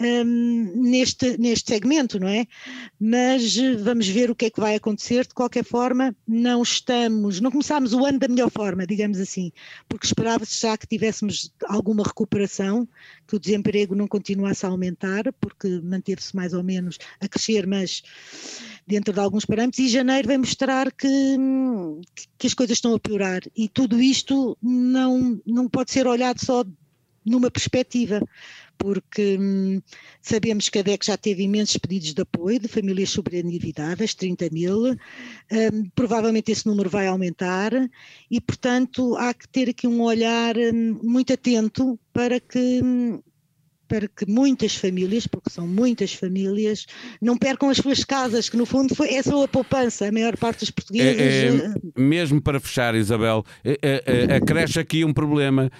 um, 0.00 0.82
neste, 0.82 1.36
neste 1.38 1.72
segmento, 1.72 2.20
não 2.20 2.28
é? 2.28 2.46
Mas 3.00 3.56
eh, 3.56 3.74
vamos 3.74 4.06
ver 4.06 4.30
o 4.30 4.34
que 4.34 4.46
é 4.46 4.50
que 4.50 4.60
vai 4.60 4.76
acontecer. 4.76 5.26
De 5.26 5.34
qualquer 5.34 5.64
forma, 5.64 6.14
não 6.26 6.62
estamos, 6.62 7.40
não 7.40 7.50
começámos 7.50 7.92
o 7.92 8.04
ano 8.04 8.20
da 8.20 8.28
melhor 8.28 8.50
forma, 8.50 8.86
digamos 8.86 9.18
assim, 9.18 9.50
porque 9.88 10.06
esperava-se 10.06 10.62
já 10.62 10.76
que 10.78 10.86
tivéssemos 10.86 11.52
alguma 11.66 12.04
recuperação, 12.04 12.88
que 13.26 13.34
o 13.34 13.40
desemprego 13.40 13.94
não 13.94 14.06
continuasse 14.06 14.64
a 14.64 14.68
aumentar, 14.68 15.24
porque 15.40 15.80
manteve-se 15.82 16.34
mais 16.36 16.54
ou 16.54 16.62
menos 16.62 16.96
a 17.20 17.28
crescer, 17.28 17.66
mas 17.66 18.02
dentro 18.88 19.12
de 19.12 19.20
alguns 19.20 19.44
parâmetros, 19.44 19.78
e 19.78 19.88
janeiro 19.88 20.26
vai 20.26 20.38
mostrar 20.38 20.90
que, 20.90 21.36
que 22.38 22.46
as 22.46 22.54
coisas 22.54 22.78
estão 22.78 22.94
a 22.94 22.98
piorar. 22.98 23.42
E 23.54 23.68
tudo 23.68 24.00
isto 24.00 24.56
não, 24.62 25.40
não 25.46 25.68
pode 25.68 25.92
ser 25.92 26.06
olhado 26.06 26.42
só 26.42 26.64
numa 27.24 27.50
perspectiva, 27.50 28.26
porque 28.78 29.36
hum, 29.38 29.82
sabemos 30.22 30.70
que 30.70 30.78
a 30.78 30.82
DEC 30.82 31.04
já 31.04 31.16
teve 31.16 31.42
imensos 31.42 31.76
pedidos 31.76 32.14
de 32.14 32.22
apoio 32.22 32.58
de 32.58 32.68
famílias 32.68 33.10
sobreendividadas, 33.10 34.14
30 34.14 34.48
mil, 34.50 34.92
hum, 34.92 35.90
provavelmente 35.94 36.50
esse 36.50 36.66
número 36.66 36.88
vai 36.88 37.06
aumentar 37.06 37.72
e, 38.30 38.40
portanto, 38.40 39.16
há 39.16 39.34
que 39.34 39.46
ter 39.48 39.68
aqui 39.68 39.86
um 39.86 40.00
olhar 40.00 40.56
hum, 40.56 40.98
muito 41.02 41.32
atento 41.32 41.98
para 42.12 42.40
que 42.40 42.80
hum, 42.82 43.20
para 43.88 44.06
que 44.06 44.26
muitas 44.30 44.74
famílias, 44.74 45.26
porque 45.26 45.50
são 45.50 45.66
muitas 45.66 46.12
famílias, 46.12 46.86
não 47.20 47.36
percam 47.36 47.70
as 47.70 47.78
suas 47.78 48.04
casas, 48.04 48.48
que 48.48 48.56
no 48.56 48.66
fundo 48.66 48.94
foi, 48.94 49.14
é 49.14 49.22
só 49.22 49.42
a 49.42 49.48
poupança, 49.48 50.06
a 50.06 50.12
maior 50.12 50.36
parte 50.36 50.60
dos 50.60 50.70
portugueses. 50.70 51.20
É, 51.20 51.46
é, 51.46 51.48
eh, 51.48 51.74
mesmo 51.96 52.40
para 52.40 52.60
fechar, 52.60 52.94
Isabel, 52.94 53.44
é, 53.64 53.78
é, 53.82 54.36
acresce 54.36 54.78
aqui 54.78 55.04
um 55.04 55.12
problema 55.12 55.70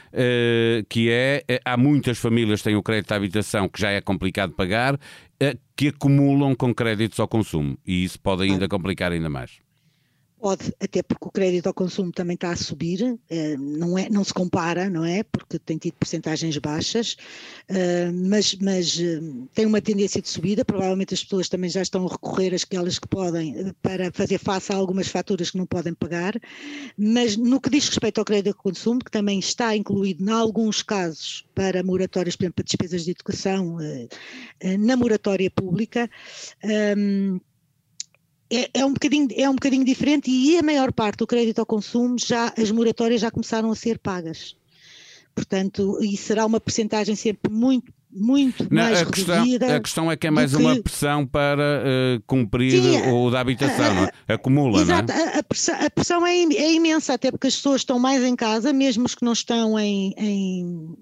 que 0.88 1.10
é, 1.10 1.44
há 1.64 1.76
muitas 1.76 2.18
famílias 2.18 2.60
que 2.60 2.64
têm 2.64 2.76
o 2.76 2.82
crédito 2.82 3.12
à 3.12 3.16
habitação 3.16 3.68
que 3.68 3.80
já 3.80 3.90
é 3.90 4.00
complicado 4.00 4.52
pagar, 4.52 4.98
que 5.76 5.88
acumulam 5.88 6.54
com 6.54 6.74
créditos 6.74 7.20
ao 7.20 7.28
consumo 7.28 7.78
e 7.86 8.04
isso 8.04 8.18
pode 8.18 8.42
ainda 8.42 8.66
complicar 8.66 9.12
ainda 9.12 9.28
mais. 9.28 9.67
Pode, 10.40 10.72
até 10.80 11.02
porque 11.02 11.26
o 11.26 11.32
crédito 11.32 11.66
ao 11.66 11.74
consumo 11.74 12.12
também 12.12 12.34
está 12.34 12.52
a 12.52 12.56
subir, 12.56 13.18
eh, 13.28 13.56
não, 13.56 13.98
é, 13.98 14.08
não 14.08 14.22
se 14.22 14.32
compara, 14.32 14.88
não 14.88 15.04
é? 15.04 15.24
Porque 15.24 15.58
tem 15.58 15.76
tido 15.78 15.94
percentagens 15.94 16.56
baixas, 16.58 17.16
eh, 17.68 18.12
mas, 18.12 18.54
mas 18.54 19.00
eh, 19.00 19.20
tem 19.52 19.66
uma 19.66 19.80
tendência 19.80 20.22
de 20.22 20.28
subida. 20.28 20.64
Provavelmente 20.64 21.12
as 21.12 21.24
pessoas 21.24 21.48
também 21.48 21.68
já 21.68 21.82
estão 21.82 22.06
a 22.06 22.10
recorrer 22.10 22.54
àquelas 22.54 23.00
que 23.00 23.08
podem 23.08 23.74
para 23.82 24.12
fazer 24.12 24.38
face 24.38 24.72
a 24.72 24.76
algumas 24.76 25.08
faturas 25.08 25.50
que 25.50 25.58
não 25.58 25.66
podem 25.66 25.92
pagar. 25.92 26.34
Mas 26.96 27.36
no 27.36 27.60
que 27.60 27.70
diz 27.70 27.88
respeito 27.88 28.18
ao 28.18 28.24
crédito 28.24 28.54
ao 28.54 28.62
consumo, 28.62 29.00
que 29.00 29.10
também 29.10 29.40
está 29.40 29.74
incluído, 29.76 30.24
em 30.24 30.30
alguns 30.30 30.84
casos, 30.84 31.44
para 31.52 31.82
moratórias, 31.82 32.36
por 32.36 32.44
exemplo, 32.44 32.54
para 32.54 32.64
despesas 32.64 33.04
de 33.04 33.10
educação, 33.10 33.78
na 34.78 34.96
moratória 34.96 35.50
pública 35.50 36.08
é, 38.50 38.80
é, 38.80 38.84
um 38.84 38.92
bocadinho, 38.92 39.28
é 39.34 39.48
um 39.48 39.54
bocadinho 39.54 39.84
diferente 39.84 40.30
e 40.30 40.56
a 40.56 40.62
maior 40.62 40.92
parte 40.92 41.18
do 41.18 41.26
crédito 41.26 41.58
ao 41.58 41.66
consumo 41.66 42.18
já 42.18 42.52
as 42.56 42.70
moratórias 42.70 43.20
já 43.20 43.30
começaram 43.30 43.70
a 43.70 43.76
ser 43.76 43.98
pagas. 43.98 44.56
Portanto, 45.34 45.98
e 46.02 46.16
será 46.16 46.44
uma 46.46 46.60
percentagem 46.60 47.14
sempre 47.14 47.52
muito 47.52 47.92
muito 48.10 48.66
não, 48.70 48.82
mais 48.82 49.02
a 49.02 49.06
questão. 49.06 49.44
A 49.76 49.80
questão 49.80 50.10
é 50.10 50.16
que 50.16 50.26
é 50.26 50.30
mais 50.30 50.54
uma 50.54 50.80
pressão 50.80 51.26
para 51.26 51.82
uh, 51.82 52.22
cumprir 52.26 52.72
Sim, 52.72 53.10
o 53.10 53.30
da 53.30 53.40
habitação, 53.40 53.94
não 53.94 54.04
é? 54.04 54.32
Acumula, 54.34 54.80
exato, 54.80 55.12
não 55.12 55.18
é? 55.18 55.38
A, 55.38 55.42
pressão, 55.42 55.74
a 55.74 55.90
pressão 55.90 56.26
é, 56.26 56.32
é, 56.32 56.72
imensa, 56.72 57.14
até 57.14 57.30
porque 57.30 57.46
as 57.46 57.56
pessoas 57.56 57.82
estão 57.82 57.98
mais 57.98 58.24
em 58.24 58.34
casa, 58.34 58.72
mesmo 58.72 59.04
os 59.04 59.14
que 59.14 59.24
não 59.24 59.32
estão 59.32 59.78
em, 59.78 60.14
em 60.16 60.96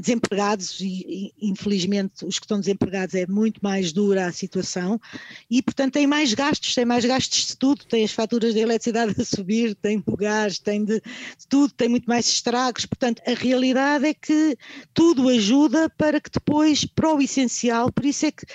desempregados, 0.00 0.80
e, 0.80 1.32
e, 1.40 1.50
infelizmente 1.50 2.26
os 2.26 2.38
que 2.38 2.44
estão 2.44 2.58
desempregados 2.58 3.14
é 3.14 3.26
muito 3.26 3.60
mais 3.62 3.92
dura 3.92 4.26
a 4.26 4.32
situação, 4.32 5.00
e 5.48 5.62
portanto 5.62 5.92
têm 5.94 6.06
mais 6.06 6.34
gastos, 6.34 6.74
têm 6.74 6.84
mais 6.84 7.04
gastos 7.04 7.46
de 7.46 7.56
tudo, 7.56 7.84
têm 7.84 8.04
as 8.04 8.12
faturas 8.12 8.52
de 8.52 8.60
eletricidade 8.60 9.14
a 9.20 9.24
subir, 9.24 9.76
têm 9.76 10.00
do 10.00 10.16
gás, 10.16 10.58
têm 10.58 10.84
de, 10.84 10.94
de 10.94 11.46
tudo, 11.48 11.72
têm 11.72 11.88
muito 11.88 12.06
mais 12.06 12.26
estragos, 12.26 12.84
portanto 12.84 13.22
a 13.24 13.32
realidade 13.32 14.06
é 14.06 14.14
que 14.14 14.56
tudo 14.92 15.28
ajuda 15.28 15.88
para 15.90 16.20
que 16.20 16.30
depois 16.30 16.47
depois 16.48 16.86
para 16.86 17.14
o 17.14 17.20
essencial, 17.20 17.92
por 17.92 18.06
isso 18.06 18.24
é 18.24 18.32
que, 18.32 18.46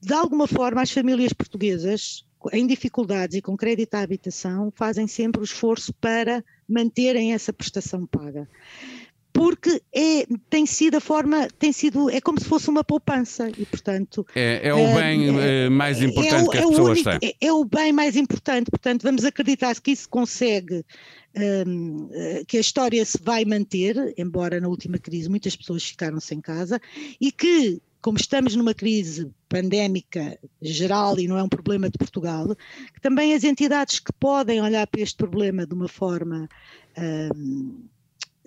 de 0.00 0.14
alguma 0.14 0.46
forma, 0.46 0.80
as 0.80 0.90
famílias 0.90 1.34
portuguesas 1.34 2.24
em 2.52 2.66
dificuldades 2.66 3.36
e 3.36 3.42
com 3.42 3.54
crédito 3.56 3.94
à 3.94 4.00
habitação 4.00 4.72
fazem 4.74 5.06
sempre 5.06 5.42
o 5.42 5.44
esforço 5.44 5.92
para 5.92 6.42
manterem 6.66 7.34
essa 7.34 7.52
prestação 7.52 8.06
paga. 8.06 8.48
porque 9.30 9.80
é, 9.94 10.26
tem 10.48 10.64
sido 10.64 10.96
a 10.96 11.00
forma, 11.00 11.48
tem 11.58 11.70
sido, 11.70 12.10
é 12.10 12.20
como 12.20 12.40
se 12.40 12.46
fosse 12.46 12.68
uma 12.70 12.82
poupança 12.82 13.50
e, 13.56 13.66
portanto... 13.66 14.26
É, 14.34 14.68
é 14.68 14.74
o 14.74 14.94
bem 14.94 15.38
é, 15.38 15.68
mais 15.68 16.02
importante 16.02 16.48
é, 16.48 16.50
que 16.50 16.58
as 16.58 16.66
pessoas 16.66 16.98
único, 16.98 17.18
têm. 17.20 17.34
É, 17.40 17.52
o 17.52 17.64
bem 17.64 17.92
mais 17.92 18.16
importante, 18.16 18.70
portanto, 18.70 19.02
vamos 19.02 19.24
acreditar 19.24 19.78
que 19.80 19.90
isso 19.90 20.08
consegue 20.08 20.84
um, 21.38 22.08
que 22.46 22.56
a 22.56 22.60
história 22.60 23.04
se 23.04 23.18
vai 23.22 23.44
manter, 23.44 24.14
embora 24.16 24.60
na 24.60 24.68
última 24.68 24.98
crise 24.98 25.28
muitas 25.28 25.56
pessoas 25.56 25.84
ficaram 25.84 26.20
sem 26.20 26.40
casa, 26.40 26.80
e 27.20 27.30
que 27.30 27.80
como 28.00 28.16
estamos 28.16 28.54
numa 28.54 28.74
crise 28.74 29.30
pandémica 29.48 30.38
geral 30.62 31.18
e 31.18 31.26
não 31.26 31.36
é 31.36 31.42
um 31.42 31.48
problema 31.48 31.90
de 31.90 31.98
Portugal, 31.98 32.54
que 32.94 33.00
também 33.00 33.34
as 33.34 33.42
entidades 33.42 33.98
que 33.98 34.12
podem 34.12 34.60
olhar 34.62 34.86
para 34.86 35.00
este 35.00 35.16
problema 35.16 35.66
de 35.66 35.74
uma 35.74 35.88
forma 35.88 36.48
hum, 37.34 37.88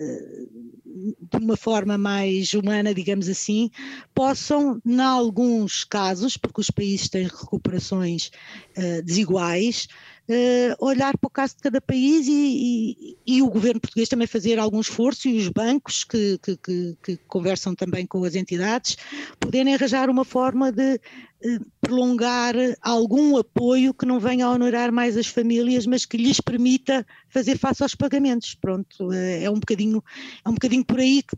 de 0.01 1.37
uma 1.37 1.55
forma 1.55 1.97
mais 1.97 2.53
humana, 2.53 2.93
digamos 2.93 3.29
assim, 3.29 3.69
possam, 4.13 4.81
em 4.85 4.99
alguns 4.99 5.83
casos, 5.83 6.37
porque 6.37 6.61
os 6.61 6.71
países 6.71 7.09
têm 7.09 7.23
recuperações 7.23 8.31
uh, 8.77 9.01
desiguais, 9.03 9.87
uh, 10.29 10.85
olhar 10.85 11.17
para 11.17 11.27
o 11.27 11.31
caso 11.31 11.55
de 11.55 11.63
cada 11.63 11.81
país 11.81 12.27
e, 12.27 13.17
e, 13.25 13.37
e, 13.37 13.41
o 13.41 13.49
governo 13.49 13.79
português 13.79 14.09
também 14.09 14.27
fazer 14.27 14.59
algum 14.59 14.79
esforço 14.79 15.27
e 15.27 15.37
os 15.37 15.47
bancos 15.47 16.03
que, 16.03 16.37
que, 16.39 16.57
que, 16.57 16.97
que 17.03 17.17
conversam 17.27 17.75
também 17.75 18.05
com 18.05 18.23
as 18.23 18.35
entidades 18.35 18.97
poderem 19.39 19.73
arranjar 19.73 20.09
uma 20.09 20.25
forma 20.25 20.71
de 20.71 20.95
uh, 20.95 21.65
prolongar 21.79 22.55
algum 22.81 23.37
apoio 23.37 23.93
que 23.93 24.05
não 24.05 24.19
venha 24.19 24.45
a 24.45 24.51
honorar 24.51 24.91
mais 24.91 25.17
as 25.17 25.27
famílias, 25.27 25.85
mas 25.85 26.05
que 26.05 26.17
lhes 26.17 26.39
permita 26.39 27.05
fazer 27.29 27.57
face 27.57 27.83
aos 27.83 27.95
pagamentos. 27.95 28.55
Pronto, 28.55 29.07
uh, 29.07 29.13
é 29.13 29.49
um 29.49 29.59
bocadinho, 29.59 30.03
é 30.45 30.49
um 30.49 30.53
bocadinho 30.53 30.85
por 30.85 30.99
aí 30.99 31.23
que 31.23 31.35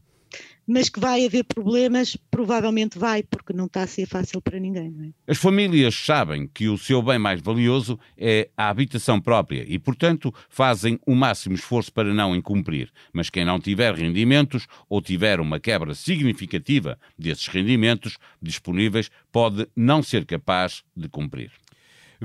mas 0.67 0.89
que 0.89 0.99
vai 0.99 1.25
haver 1.25 1.43
problemas, 1.43 2.17
provavelmente 2.31 2.97
vai, 2.97 3.23
porque 3.23 3.53
não 3.53 3.65
está 3.65 3.83
a 3.83 3.87
ser 3.87 4.05
fácil 4.05 4.41
para 4.41 4.59
ninguém. 4.59 5.13
É? 5.27 5.31
As 5.31 5.37
famílias 5.37 5.95
sabem 5.95 6.47
que 6.47 6.67
o 6.67 6.77
seu 6.77 7.01
bem 7.01 7.19
mais 7.19 7.41
valioso 7.41 7.99
é 8.17 8.49
a 8.55 8.69
habitação 8.69 9.19
própria 9.19 9.65
e, 9.67 9.77
portanto, 9.77 10.33
fazem 10.49 10.99
o 11.05 11.15
máximo 11.15 11.55
esforço 11.55 11.91
para 11.91 12.13
não 12.13 12.35
incumprir. 12.35 12.89
Mas 13.11 13.29
quem 13.29 13.45
não 13.45 13.59
tiver 13.59 13.93
rendimentos 13.93 14.67
ou 14.89 15.01
tiver 15.01 15.39
uma 15.39 15.59
quebra 15.59 15.93
significativa 15.93 16.97
desses 17.17 17.47
rendimentos 17.47 18.17
disponíveis 18.41 19.09
pode 19.31 19.67
não 19.75 20.01
ser 20.01 20.25
capaz 20.25 20.83
de 20.95 21.09
cumprir. 21.09 21.51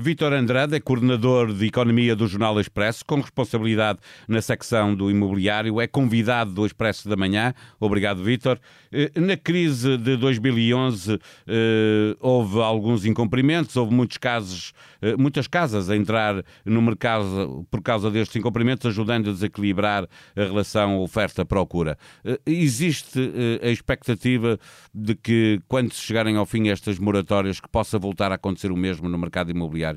Vítor 0.01 0.31
Andrade 0.31 0.77
é 0.77 0.79
coordenador 0.79 1.53
de 1.53 1.65
Economia 1.65 2.15
do 2.15 2.25
Jornal 2.25 2.57
Expresso, 2.57 3.03
com 3.05 3.19
responsabilidade 3.19 3.99
na 4.29 4.41
secção 4.41 4.95
do 4.95 5.11
imobiliário, 5.11 5.81
é 5.81 5.87
convidado 5.87 6.53
do 6.53 6.65
Expresso 6.65 7.09
da 7.09 7.17
Manhã. 7.17 7.53
Obrigado, 7.81 8.23
Vítor. 8.23 8.57
Eh, 8.93 9.11
na 9.19 9.35
crise 9.35 9.97
de 9.97 10.15
2011 10.15 11.19
eh, 11.45 12.15
houve 12.21 12.61
alguns 12.61 13.05
incumprimentos, 13.05 13.75
houve 13.75 13.93
muitos 13.93 14.17
casos, 14.17 14.71
eh, 15.01 15.17
muitas 15.17 15.47
casas 15.47 15.89
a 15.89 15.97
entrar 15.97 16.45
no 16.63 16.81
mercado 16.81 17.67
por 17.69 17.81
causa 17.81 18.09
destes 18.09 18.37
incumprimentos, 18.37 18.85
ajudando 18.85 19.29
a 19.29 19.33
desequilibrar 19.33 20.07
a 20.33 20.41
relação 20.41 20.99
oferta-procura. 20.99 21.97
Existe 22.45 23.19
a 23.61 23.69
expectativa 23.69 24.57
de 24.93 25.13
que, 25.13 25.59
quando 25.67 25.93
chegarem 25.93 26.37
ao 26.37 26.45
fim 26.45 26.69
estas 26.69 26.97
moratórias, 26.99 27.59
que 27.59 27.67
possa 27.67 27.99
voltar 27.99 28.31
a 28.31 28.35
acontecer 28.35 28.71
o 28.71 28.77
mesmo 28.77 29.09
no 29.09 29.17
mercado 29.17 29.51
imobiliário? 29.51 29.88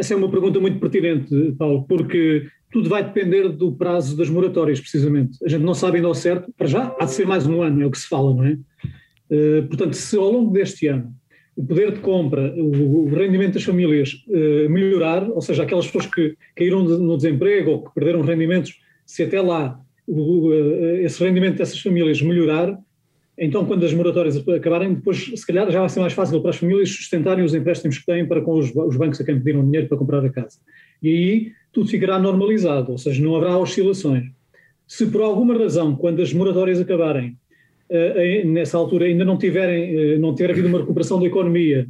Essa 0.00 0.14
é 0.14 0.16
uma 0.16 0.30
pergunta 0.30 0.58
muito 0.58 0.78
pertinente, 0.80 1.54
Paulo, 1.58 1.84
porque 1.86 2.46
tudo 2.72 2.88
vai 2.88 3.04
depender 3.04 3.50
do 3.50 3.72
prazo 3.72 4.16
das 4.16 4.30
moratórias, 4.30 4.80
precisamente. 4.80 5.36
A 5.44 5.48
gente 5.48 5.62
não 5.62 5.74
sabe 5.74 5.96
ainda 5.96 6.08
ao 6.08 6.14
certo, 6.14 6.50
para 6.56 6.66
já 6.66 6.96
há 6.98 7.04
de 7.04 7.10
ser 7.10 7.26
mais 7.26 7.46
um 7.46 7.60
ano, 7.60 7.82
é 7.82 7.86
o 7.86 7.90
que 7.90 7.98
se 7.98 8.08
fala, 8.08 8.34
não 8.34 8.46
é? 8.46 8.52
Uh, 9.30 9.66
portanto, 9.68 9.92
se 9.92 10.16
ao 10.16 10.32
longo 10.32 10.54
deste 10.54 10.86
ano 10.86 11.12
o 11.54 11.66
poder 11.66 11.92
de 11.92 12.00
compra, 12.00 12.50
o, 12.56 13.10
rendimento 13.14 13.52
das 13.52 13.62
famílias 13.62 14.14
uh, 14.28 14.70
melhorar, 14.70 15.28
ou 15.28 15.42
seja, 15.42 15.64
aquelas 15.64 15.84
pessoas 15.84 16.06
que 16.06 16.34
caíram 16.56 16.82
no 16.82 17.18
desemprego 17.18 17.70
ou 17.70 17.84
que 17.84 17.94
perderam 17.94 18.22
rendimentos, 18.22 18.80
se 19.04 19.24
até 19.24 19.38
lá 19.38 19.78
o, 20.06 20.48
uh, 20.48 20.96
esse 21.02 21.22
rendimento 21.22 21.58
dessas 21.58 21.78
famílias 21.78 22.22
melhorar, 22.22 22.74
então, 23.38 23.64
quando 23.64 23.84
as 23.86 23.94
moratórias 23.94 24.36
acabarem, 24.36 24.94
depois, 24.94 25.32
se 25.34 25.46
calhar, 25.46 25.70
já 25.70 25.80
vai 25.80 25.88
ser 25.88 26.00
mais 26.00 26.12
fácil 26.12 26.40
para 26.40 26.50
as 26.50 26.56
famílias 26.56 26.90
sustentarem 26.90 27.44
os 27.44 27.54
empréstimos 27.54 27.98
que 27.98 28.04
têm 28.04 28.26
para 28.26 28.42
com 28.42 28.58
os, 28.58 28.74
os 28.74 28.96
bancos 28.96 29.20
a 29.20 29.24
quem 29.24 29.38
pediram 29.38 29.64
dinheiro 29.64 29.88
para 29.88 29.96
comprar 29.96 30.24
a 30.24 30.28
casa. 30.28 30.58
E 31.02 31.08
aí 31.08 31.52
tudo 31.72 31.88
ficará 31.88 32.18
normalizado, 32.18 32.92
ou 32.92 32.98
seja, 32.98 33.22
não 33.22 33.34
haverá 33.36 33.56
oscilações. 33.56 34.24
Se 34.86 35.06
por 35.06 35.22
alguma 35.22 35.56
razão, 35.56 35.96
quando 35.96 36.20
as 36.20 36.32
moratórias 36.32 36.80
acabarem, 36.80 37.36
uh, 37.90 38.48
nessa 38.48 38.76
altura 38.76 39.06
ainda 39.06 39.24
não 39.24 39.38
tiverem, 39.38 40.16
uh, 40.16 40.18
não 40.18 40.34
tiver 40.34 40.50
havido 40.50 40.68
uma 40.68 40.80
recuperação 40.80 41.18
da 41.18 41.26
economia 41.26 41.88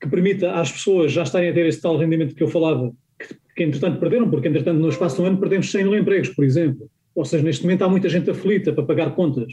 que 0.00 0.08
permita 0.08 0.52
às 0.52 0.72
pessoas 0.72 1.12
já 1.12 1.24
estarem 1.24 1.50
a 1.50 1.52
ter 1.52 1.66
esse 1.66 1.82
tal 1.82 1.98
rendimento 1.98 2.34
que 2.34 2.42
eu 2.42 2.48
falava, 2.48 2.90
que, 3.18 3.34
que 3.54 3.64
entretanto 3.64 4.00
perderam, 4.00 4.30
porque 4.30 4.48
entretanto 4.48 4.78
no 4.78 4.88
espaço 4.88 5.16
de 5.16 5.22
um 5.22 5.26
ano 5.26 5.38
perdemos 5.38 5.70
100 5.70 5.84
mil 5.84 5.96
empregos, 5.96 6.30
por 6.30 6.44
exemplo. 6.44 6.88
Ou 7.14 7.24
seja, 7.24 7.44
neste 7.44 7.64
momento 7.64 7.82
há 7.82 7.88
muita 7.88 8.08
gente 8.08 8.30
aflita 8.30 8.72
para 8.72 8.84
pagar 8.84 9.14
contas. 9.14 9.52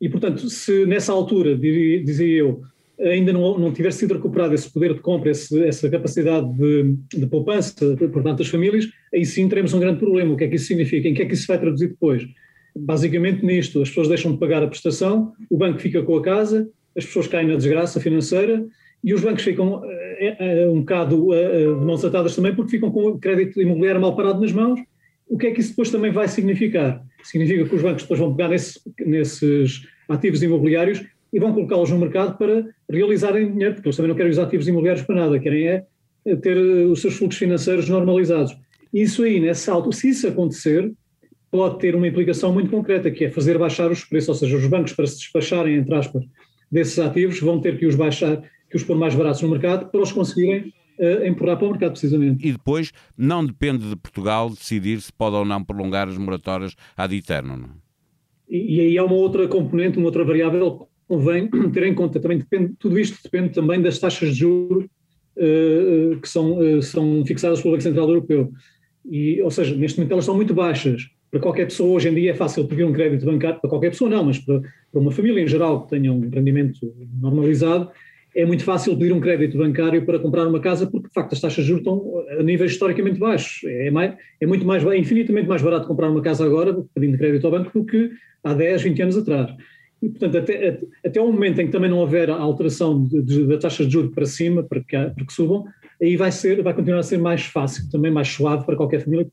E, 0.00 0.08
portanto, 0.08 0.48
se 0.48 0.86
nessa 0.86 1.12
altura, 1.12 1.56
diria, 1.56 2.02
dizia 2.02 2.38
eu, 2.38 2.62
ainda 3.00 3.32
não, 3.32 3.58
não 3.58 3.72
tivesse 3.72 3.98
sido 3.98 4.14
recuperado 4.14 4.54
esse 4.54 4.72
poder 4.72 4.94
de 4.94 5.00
compra, 5.00 5.30
esse, 5.30 5.62
essa 5.64 5.88
capacidade 5.88 6.52
de, 6.54 6.94
de 7.16 7.26
poupança, 7.26 7.74
portanto, 7.96 8.38
das 8.38 8.48
famílias, 8.48 8.88
aí 9.14 9.24
sim 9.24 9.48
teremos 9.48 9.72
um 9.72 9.80
grande 9.80 9.98
problema. 9.98 10.34
O 10.34 10.36
que 10.36 10.44
é 10.44 10.48
que 10.48 10.56
isso 10.56 10.66
significa? 10.66 11.08
Em 11.08 11.14
que 11.14 11.22
é 11.22 11.26
que 11.26 11.34
isso 11.34 11.46
vai 11.46 11.58
traduzir 11.58 11.88
depois? 11.88 12.26
Basicamente 12.76 13.44
nisto, 13.44 13.80
as 13.82 13.88
pessoas 13.88 14.08
deixam 14.08 14.32
de 14.32 14.38
pagar 14.38 14.62
a 14.62 14.68
prestação, 14.68 15.32
o 15.50 15.56
banco 15.56 15.78
fica 15.78 16.02
com 16.02 16.16
a 16.16 16.22
casa, 16.22 16.68
as 16.96 17.04
pessoas 17.06 17.26
caem 17.26 17.48
na 17.48 17.56
desgraça 17.56 18.00
financeira 18.00 18.64
e 19.02 19.14
os 19.14 19.20
bancos 19.20 19.42
ficam 19.42 19.82
é, 19.84 20.62
é, 20.62 20.68
um 20.68 20.80
bocado 20.80 21.32
é, 21.32 21.60
de 21.60 21.84
mãos 21.84 22.04
atadas 22.04 22.34
também 22.34 22.54
porque 22.54 22.72
ficam 22.72 22.90
com 22.90 23.06
o 23.06 23.18
crédito 23.18 23.60
imobiliário 23.62 24.00
mal 24.00 24.16
parado 24.16 24.40
nas 24.40 24.52
mãos. 24.52 24.80
O 25.28 25.38
que 25.38 25.46
é 25.46 25.50
que 25.52 25.60
isso 25.60 25.70
depois 25.70 25.90
também 25.90 26.10
vai 26.10 26.26
significar? 26.26 27.04
Significa 27.30 27.64
que 27.68 27.74
os 27.74 27.82
bancos 27.82 28.02
depois 28.02 28.20
vão 28.20 28.34
pegar 28.34 28.48
nesse, 28.48 28.80
nesses 29.04 29.86
ativos 30.08 30.42
imobiliários 30.42 31.04
e 31.32 31.38
vão 31.38 31.52
colocá-los 31.52 31.90
no 31.90 31.98
mercado 31.98 32.38
para 32.38 32.66
realizarem 32.90 33.52
dinheiro, 33.52 33.74
porque 33.74 33.88
eles 33.88 33.96
também 33.96 34.08
não 34.08 34.16
querem 34.16 34.32
os 34.32 34.38
ativos 34.38 34.66
imobiliários 34.66 35.04
para 35.04 35.16
nada, 35.16 35.38
querem 35.38 35.66
é 35.66 35.84
ter 36.42 36.56
os 36.56 37.00
seus 37.00 37.16
fluxos 37.16 37.38
financeiros 37.38 37.88
normalizados. 37.88 38.56
Isso 38.92 39.22
aí, 39.22 39.38
nessa 39.38 39.72
altura, 39.72 39.94
se 39.94 40.08
isso 40.08 40.26
acontecer, 40.26 40.90
pode 41.50 41.78
ter 41.78 41.94
uma 41.94 42.08
implicação 42.08 42.52
muito 42.52 42.70
concreta, 42.70 43.10
que 43.10 43.26
é 43.26 43.30
fazer 43.30 43.58
baixar 43.58 43.90
os 43.90 44.04
preços, 44.04 44.28
ou 44.28 44.34
seja, 44.34 44.56
os 44.56 44.66
bancos 44.66 44.92
para 44.92 45.06
se 45.06 45.18
despacharem, 45.18 45.76
entre 45.76 45.94
aspas, 45.94 46.24
desses 46.70 46.98
ativos, 46.98 47.40
vão 47.40 47.60
ter 47.60 47.78
que 47.78 47.86
os 47.86 47.94
baixar, 47.94 48.42
que 48.70 48.76
os 48.76 48.82
pôr 48.82 48.96
mais 48.96 49.14
baratos 49.14 49.42
no 49.42 49.48
mercado 49.48 49.90
para 49.90 50.00
os 50.00 50.12
conseguirem 50.12 50.72
uh, 50.98 51.26
empurrar 51.26 51.56
para 51.56 51.66
o 51.66 51.70
mercado, 51.70 51.92
precisamente. 51.92 52.46
E 52.46 52.52
depois, 52.52 52.92
não 53.16 53.44
depende 53.44 53.88
de 53.88 53.96
Portugal 53.96 54.50
decidir 54.50 55.00
se 55.00 55.12
pode 55.12 55.36
ou 55.36 55.44
não 55.44 55.62
prolongar 55.62 56.08
as 56.08 56.18
moratórias 56.18 56.74
ad 56.96 57.14
eterno, 57.14 57.56
não? 57.56 57.70
E, 58.48 58.76
e 58.76 58.80
aí 58.80 58.98
há 58.98 59.04
uma 59.04 59.14
outra 59.14 59.46
componente, 59.46 59.98
uma 59.98 60.06
outra 60.06 60.24
variável 60.24 60.78
que 60.78 60.86
convém 61.06 61.48
ter 61.72 61.84
em 61.84 61.94
conta. 61.94 62.18
Também 62.18 62.38
depende, 62.38 62.74
tudo 62.78 62.98
isto 62.98 63.18
depende 63.22 63.50
também 63.50 63.80
das 63.80 63.98
taxas 63.98 64.30
de 64.30 64.40
juros 64.40 64.84
uh, 64.84 66.18
que 66.20 66.28
são, 66.28 66.58
uh, 66.58 66.82
são 66.82 67.24
fixadas 67.26 67.60
pelo 67.60 67.72
Banco 67.72 67.82
Central 67.82 68.08
Europeu. 68.08 68.50
E, 69.04 69.40
ou 69.42 69.50
seja, 69.50 69.74
neste 69.74 69.98
momento 69.98 70.12
elas 70.12 70.24
são 70.24 70.34
muito 70.34 70.54
baixas. 70.54 71.08
Para 71.30 71.40
qualquer 71.40 71.66
pessoa, 71.66 71.94
hoje 71.94 72.08
em 72.08 72.14
dia, 72.14 72.30
é 72.30 72.34
fácil 72.34 72.66
pedir 72.66 72.84
um 72.84 72.92
crédito 72.92 73.26
bancário, 73.26 73.60
para 73.60 73.68
qualquer 73.68 73.90
pessoa 73.90 74.08
não, 74.08 74.24
mas 74.24 74.38
para, 74.38 74.60
para 74.60 75.00
uma 75.00 75.12
família 75.12 75.42
em 75.42 75.46
geral 75.46 75.82
que 75.82 75.90
tenha 75.90 76.10
um 76.10 76.20
rendimento 76.28 76.80
normalizado, 77.20 77.90
é 78.38 78.46
muito 78.46 78.62
fácil 78.62 78.96
pedir 78.96 79.12
um 79.12 79.18
crédito 79.18 79.58
bancário 79.58 80.06
para 80.06 80.16
comprar 80.16 80.46
uma 80.46 80.60
casa 80.60 80.86
porque, 80.86 81.08
de 81.08 81.12
facto, 81.12 81.32
as 81.32 81.40
taxas 81.40 81.64
de 81.64 81.70
juros 81.72 81.80
estão 81.80 82.24
a 82.38 82.42
níveis 82.44 82.70
historicamente 82.70 83.18
baixos. 83.18 83.64
É, 83.64 83.90
mais, 83.90 84.14
é 84.40 84.46
muito 84.46 84.64
mais, 84.64 84.86
é 84.86 84.96
infinitamente 84.96 85.48
mais 85.48 85.60
barato 85.60 85.88
comprar 85.88 86.08
uma 86.08 86.22
casa 86.22 86.44
agora, 86.44 86.72
pedindo 86.94 87.18
crédito 87.18 87.44
ao 87.46 87.50
banco, 87.50 87.76
do 87.76 87.84
que 87.84 88.12
há 88.44 88.54
10, 88.54 88.82
20 88.82 89.02
anos 89.02 89.18
atrás. 89.18 89.50
E, 90.00 90.08
portanto, 90.08 90.38
até, 90.38 90.78
até 91.04 91.20
o 91.20 91.32
momento 91.32 91.60
em 91.60 91.66
que 91.66 91.72
também 91.72 91.90
não 91.90 91.98
houver 91.98 92.30
a 92.30 92.36
alteração 92.36 93.08
da 93.48 93.58
taxa 93.58 93.84
de 93.84 93.92
juros 93.92 94.14
para 94.14 94.24
cima, 94.24 94.62
para 94.62 94.84
que, 94.84 94.96
para 94.96 95.26
que 95.26 95.32
subam, 95.32 95.64
aí 96.00 96.16
vai, 96.16 96.30
ser, 96.30 96.62
vai 96.62 96.72
continuar 96.72 97.00
a 97.00 97.02
ser 97.02 97.18
mais 97.18 97.44
fácil, 97.44 97.90
também 97.90 98.12
mais 98.12 98.28
suave 98.28 98.64
para 98.64 98.76
qualquer 98.76 99.00
família 99.00 99.26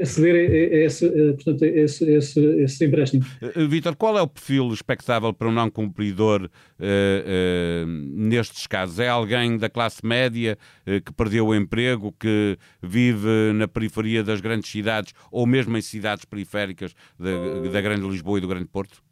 aceder 0.00 0.34
a, 0.34 0.38
a, 0.38 0.84
esse, 0.84 1.06
a, 1.06 1.34
portanto, 1.34 1.64
a 1.64 1.66
esse, 1.66 2.04
esse, 2.10 2.40
esse 2.40 2.84
empréstimo. 2.84 3.24
Uh, 3.42 3.68
Vítor, 3.68 3.96
qual 3.96 4.16
é 4.16 4.22
o 4.22 4.28
perfil 4.28 4.68
expectável 4.72 5.32
para 5.32 5.48
um 5.48 5.52
não 5.52 5.70
cumpridor 5.70 6.44
uh, 6.44 6.48
uh, 6.48 7.86
nestes 7.86 8.66
casos? 8.66 8.98
É 9.00 9.08
alguém 9.08 9.56
da 9.58 9.68
classe 9.68 10.04
média 10.04 10.56
que 11.04 11.12
perdeu 11.12 11.48
o 11.48 11.54
emprego, 11.54 12.14
que 12.18 12.56
vive 12.82 13.52
na 13.54 13.66
periferia 13.66 14.22
das 14.22 14.40
grandes 14.40 14.70
cidades 14.70 15.12
ou 15.30 15.46
mesmo 15.46 15.76
em 15.76 15.82
cidades 15.82 16.24
periféricas 16.24 16.94
da, 17.18 17.68
da 17.70 17.80
Grande 17.80 18.06
Lisboa 18.08 18.38
e 18.38 18.40
do 18.40 18.48
Grande 18.48 18.66
Porto? 18.66 19.02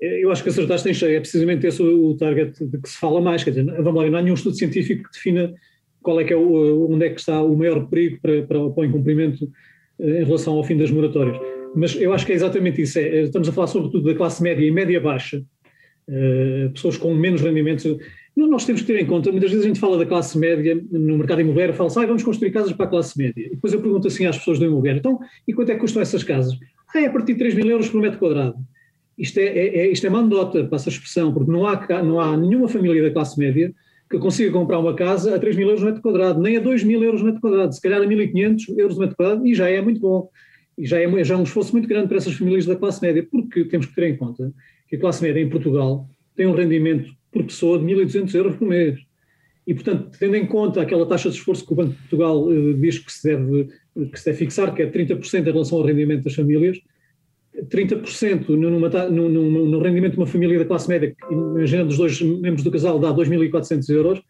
Eu 0.00 0.30
acho 0.30 0.42
que 0.42 0.48
acertaste 0.48 0.88
em 0.88 0.94
cheio, 0.94 1.16
é 1.16 1.20
precisamente 1.20 1.66
esse 1.66 1.82
o 1.82 2.16
target 2.16 2.64
de 2.64 2.78
que 2.78 2.88
se 2.88 2.98
fala 2.98 3.20
mais, 3.20 3.42
quer 3.42 3.50
dizer, 3.50 3.64
vamos 3.82 4.02
lá, 4.02 4.08
não 4.08 4.18
há 4.18 4.22
nenhum 4.22 4.34
estudo 4.34 4.56
científico 4.56 5.04
que 5.04 5.12
defina 5.12 5.52
qual 6.02 6.20
é 6.20 6.24
que 6.24 6.32
é 6.32 6.36
o, 6.36 6.90
onde 6.90 7.04
é 7.04 7.10
que 7.10 7.20
está 7.20 7.42
o 7.42 7.56
maior 7.56 7.86
perigo 7.86 8.18
para, 8.22 8.42
para, 8.42 8.70
para 8.70 8.80
o 8.80 8.84
incumprimento 8.84 9.44
eh, 9.44 9.48
em 10.00 10.24
relação 10.24 10.54
ao 10.54 10.64
fim 10.64 10.76
das 10.76 10.90
moratórias. 10.90 11.38
Mas 11.74 11.94
eu 11.96 12.12
acho 12.12 12.24
que 12.24 12.32
é 12.32 12.34
exatamente 12.34 12.82
isso. 12.82 12.98
É, 12.98 13.22
estamos 13.22 13.48
a 13.48 13.52
falar 13.52 13.66
sobretudo 13.66 14.04
da 14.04 14.14
classe 14.14 14.42
média 14.42 14.64
e 14.64 14.70
média 14.70 15.00
baixa, 15.00 15.42
uh, 16.08 16.70
pessoas 16.70 16.96
com 16.96 17.14
menos 17.14 17.40
rendimentos. 17.40 17.84
Nós 18.36 18.64
temos 18.64 18.82
que 18.82 18.86
ter 18.86 19.00
em 19.00 19.06
conta, 19.06 19.32
muitas 19.32 19.50
vezes 19.50 19.64
a 19.64 19.68
gente 19.68 19.80
fala 19.80 19.98
da 19.98 20.06
classe 20.06 20.38
média 20.38 20.80
no 20.92 21.18
mercado 21.18 21.40
imobiliário, 21.40 21.74
fala 21.74 21.88
assim, 21.88 22.00
ah, 22.00 22.06
vamos 22.06 22.22
construir 22.22 22.52
casas 22.52 22.72
para 22.72 22.86
a 22.86 22.88
classe 22.88 23.18
média. 23.18 23.46
E 23.46 23.50
depois 23.50 23.72
eu 23.72 23.80
pergunto 23.80 24.06
assim 24.06 24.26
às 24.26 24.38
pessoas 24.38 24.60
do 24.60 24.64
imobiliário, 24.64 25.00
então, 25.00 25.18
e 25.46 25.52
quanto 25.52 25.72
é 25.72 25.74
que 25.74 25.80
custam 25.80 26.00
essas 26.00 26.22
casas? 26.22 26.56
Ah, 26.94 27.00
é 27.00 27.06
a 27.06 27.10
partir 27.10 27.32
de 27.32 27.40
3 27.40 27.54
mil 27.54 27.66
euros 27.66 27.88
por 27.88 28.00
metro 28.00 28.18
quadrado. 28.20 28.54
Isto 29.18 29.38
é, 29.38 29.46
é, 29.46 29.78
é 29.78 29.90
isto 29.90 30.06
é 30.06 30.10
mandota, 30.10 30.64
passa 30.64 30.88
a 30.88 30.92
expressão, 30.92 31.34
porque 31.34 31.50
não 31.50 31.66
há, 31.66 32.02
não 32.04 32.20
há 32.20 32.36
nenhuma 32.36 32.68
família 32.68 33.02
da 33.02 33.10
classe 33.10 33.36
média 33.36 33.74
que 34.10 34.18
consiga 34.18 34.50
comprar 34.50 34.78
uma 34.78 34.94
casa 34.94 35.34
a 35.34 35.38
3 35.38 35.56
mil 35.56 35.66
euros 35.66 35.82
no 35.82 35.86
metro 35.86 36.02
quadrado, 36.02 36.40
nem 36.40 36.56
a 36.56 36.60
2 36.60 36.82
mil 36.84 37.02
euros 37.02 37.20
no 37.20 37.26
metro 37.26 37.40
quadrado, 37.40 37.74
se 37.74 37.80
calhar 37.80 38.00
a 38.00 38.06
1.500 38.06 38.78
euros 38.78 38.96
no 38.96 39.00
metro 39.02 39.16
quadrado, 39.16 39.46
e 39.46 39.54
já 39.54 39.68
é 39.68 39.80
muito 39.80 40.00
bom. 40.00 40.30
E 40.76 40.86
já 40.86 41.00
é, 41.00 41.24
já 41.24 41.34
é 41.34 41.36
um 41.36 41.42
esforço 41.42 41.72
muito 41.72 41.88
grande 41.88 42.08
para 42.08 42.16
essas 42.16 42.34
famílias 42.34 42.64
da 42.64 42.76
classe 42.76 43.02
média, 43.02 43.26
porque 43.30 43.64
temos 43.64 43.86
que 43.86 43.94
ter 43.94 44.04
em 44.04 44.16
conta 44.16 44.52
que 44.88 44.96
a 44.96 44.98
classe 44.98 45.22
média 45.22 45.40
em 45.40 45.48
Portugal 45.48 46.08
tem 46.34 46.46
um 46.46 46.54
rendimento 46.54 47.10
por 47.30 47.44
pessoa 47.44 47.78
de 47.78 47.84
1.200 47.84 48.34
euros 48.34 48.56
por 48.56 48.68
mês. 48.68 48.98
E, 49.66 49.74
portanto, 49.74 50.16
tendo 50.18 50.36
em 50.36 50.46
conta 50.46 50.80
aquela 50.80 51.04
taxa 51.04 51.28
de 51.28 51.36
esforço 51.36 51.66
que 51.66 51.72
o 51.72 51.76
Banco 51.76 51.90
de 51.90 51.98
Portugal 51.98 52.42
uh, 52.46 52.74
diz 52.74 52.98
que 52.98 53.12
se, 53.12 53.28
deve, 53.28 53.68
que 54.10 54.18
se 54.18 54.24
deve 54.24 54.38
fixar, 54.38 54.74
que 54.74 54.80
é 54.80 54.90
30% 54.90 55.40
em 55.40 55.52
relação 55.52 55.76
ao 55.76 55.84
rendimento 55.84 56.24
das 56.24 56.34
famílias, 56.34 56.78
30% 57.64 58.48
numa, 58.48 58.88
no, 59.08 59.28
no, 59.28 59.66
no, 59.66 59.82
rendimento 59.82 60.12
de 60.12 60.18
uma 60.18 60.26
família 60.26 60.58
da 60.58 60.64
classe 60.64 60.88
média, 60.88 61.14
imaginando 61.30 61.90
os 61.90 61.96
dois 61.96 62.20
membros 62.20 62.62
do 62.62 62.70
casal, 62.70 62.98
dá 62.98 63.12
2.400 63.12 63.88
euros, 63.90 64.22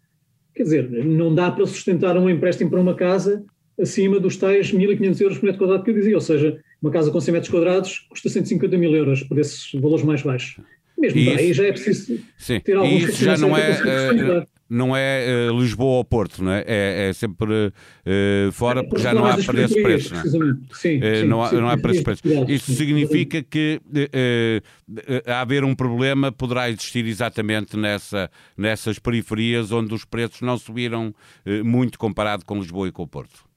quer 0.55 0.63
dizer, 0.63 0.91
não 0.91 1.35
dá 1.35 1.51
para 1.51 1.67
sustentar 1.67 2.17
um 2.17 2.29
empréstimo 2.29 2.71
para 2.71 2.81
uma 2.81 2.95
casa 2.95 3.45
acima 3.81 4.19
dos 4.19 4.37
tais 4.37 4.73
1.500 4.73 5.21
euros 5.21 5.39
por 5.39 5.47
metro 5.47 5.59
quadrado 5.61 5.85
que 5.85 5.91
eu 5.91 5.95
dizia, 5.95 6.15
ou 6.15 6.21
seja, 6.21 6.59
uma 6.83 6.91
casa 6.91 7.11
com 7.11 7.21
100 7.21 7.33
metros 7.33 7.51
quadrados 7.51 8.07
custa 8.11 8.29
150 8.29 8.77
mil 8.77 8.95
euros 8.95 9.23
por 9.23 9.39
esses 9.39 9.73
valores 9.75 10.05
mais 10.05 10.23
baixos. 10.23 10.61
Mesmo 10.99 11.21
isso, 11.21 11.35
daí 11.37 11.53
já 11.53 11.67
é 11.67 11.73
preciso 11.73 12.19
sim, 12.37 12.59
ter 12.59 12.77
algum 12.77 12.97
isso 12.97 13.25
já 13.25 13.37
não 13.37 13.57
é, 13.57 14.45
não 14.69 14.95
é 14.95 15.49
uh, 15.51 15.59
Lisboa 15.59 15.99
ou 15.99 16.05
Porto, 16.05 16.43
não 16.45 16.53
é? 16.53 16.65
É, 16.67 17.09
é 17.09 17.13
sempre 17.13 17.47
uh, 17.53 18.53
fora, 18.53 18.87
porque 18.87 19.03
já 19.03 19.15
não 19.15 19.25
há 19.25 19.39
esse 19.39 19.83
preço. 19.83 20.15
Não, 20.15 20.21
é? 20.21 20.57
sim, 20.73 20.99
uh, 20.99 21.21
sim, 21.21 21.27
não, 21.27 21.43
há, 21.43 21.49
sim, 21.49 21.57
não 21.57 21.69
há 21.69 21.79
para 21.79 21.93
esse 21.93 22.03
preço. 22.03 22.23
Isso 22.47 22.73
significa 22.73 23.43
que 23.43 23.81
a 25.27 25.41
haver 25.41 25.65
um 25.65 25.75
problema 25.75 26.31
poderá 26.31 26.69
existir 26.69 27.07
exatamente 27.07 27.77
nessa, 27.77 28.31
nessas 28.57 28.99
periferias 28.99 29.73
onde 29.73 29.95
os 29.95 30.05
preços 30.05 30.41
não 30.43 30.59
subiram 30.59 31.15
muito 31.65 31.99
comparado 31.99 32.45
com 32.45 32.59
Lisboa 32.59 32.89
e 32.89 32.93
com 32.93 33.03
o 33.03 33.09
Porto. 33.09 33.49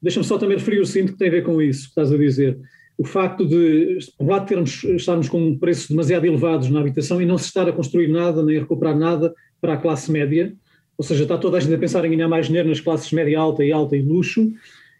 Deixa-me 0.00 0.24
só 0.24 0.38
também 0.38 0.56
referir 0.56 0.80
o 0.80 0.86
seguinte 0.86 1.12
que 1.12 1.18
tem 1.18 1.28
a 1.28 1.30
ver 1.30 1.44
com 1.44 1.60
isso 1.60 1.84
que 1.84 1.88
estás 1.88 2.12
a 2.12 2.16
dizer. 2.16 2.58
O 2.96 3.04
facto 3.04 3.44
de, 3.46 3.98
por 4.16 4.28
lado, 4.28 4.46
termos, 4.46 4.84
estarmos 4.84 5.28
com 5.28 5.58
preços 5.58 5.88
demasiado 5.88 6.26
elevados 6.26 6.70
na 6.70 6.80
habitação 6.80 7.20
e 7.20 7.26
não 7.26 7.36
se 7.36 7.46
estar 7.46 7.68
a 7.68 7.72
construir 7.72 8.08
nada, 8.08 8.42
nem 8.42 8.58
a 8.58 8.60
recuperar 8.60 8.96
nada, 8.96 9.34
para 9.64 9.72
a 9.72 9.76
classe 9.78 10.12
média, 10.12 10.52
ou 10.98 11.02
seja, 11.02 11.22
está 11.22 11.38
toda 11.38 11.56
a 11.56 11.60
gente 11.60 11.72
a 11.72 11.78
pensar 11.78 12.04
em 12.04 12.10
ganhar 12.10 12.28
mais 12.28 12.48
dinheiro 12.48 12.68
nas 12.68 12.80
classes 12.80 13.10
média 13.12 13.38
alta 13.38 13.64
e 13.64 13.72
alta 13.72 13.96
e 13.96 14.02
luxo, 14.02 14.52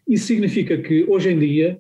isso 0.09 0.27
significa 0.27 0.79
que 0.79 1.05
hoje 1.07 1.31
em 1.31 1.39
dia 1.39 1.79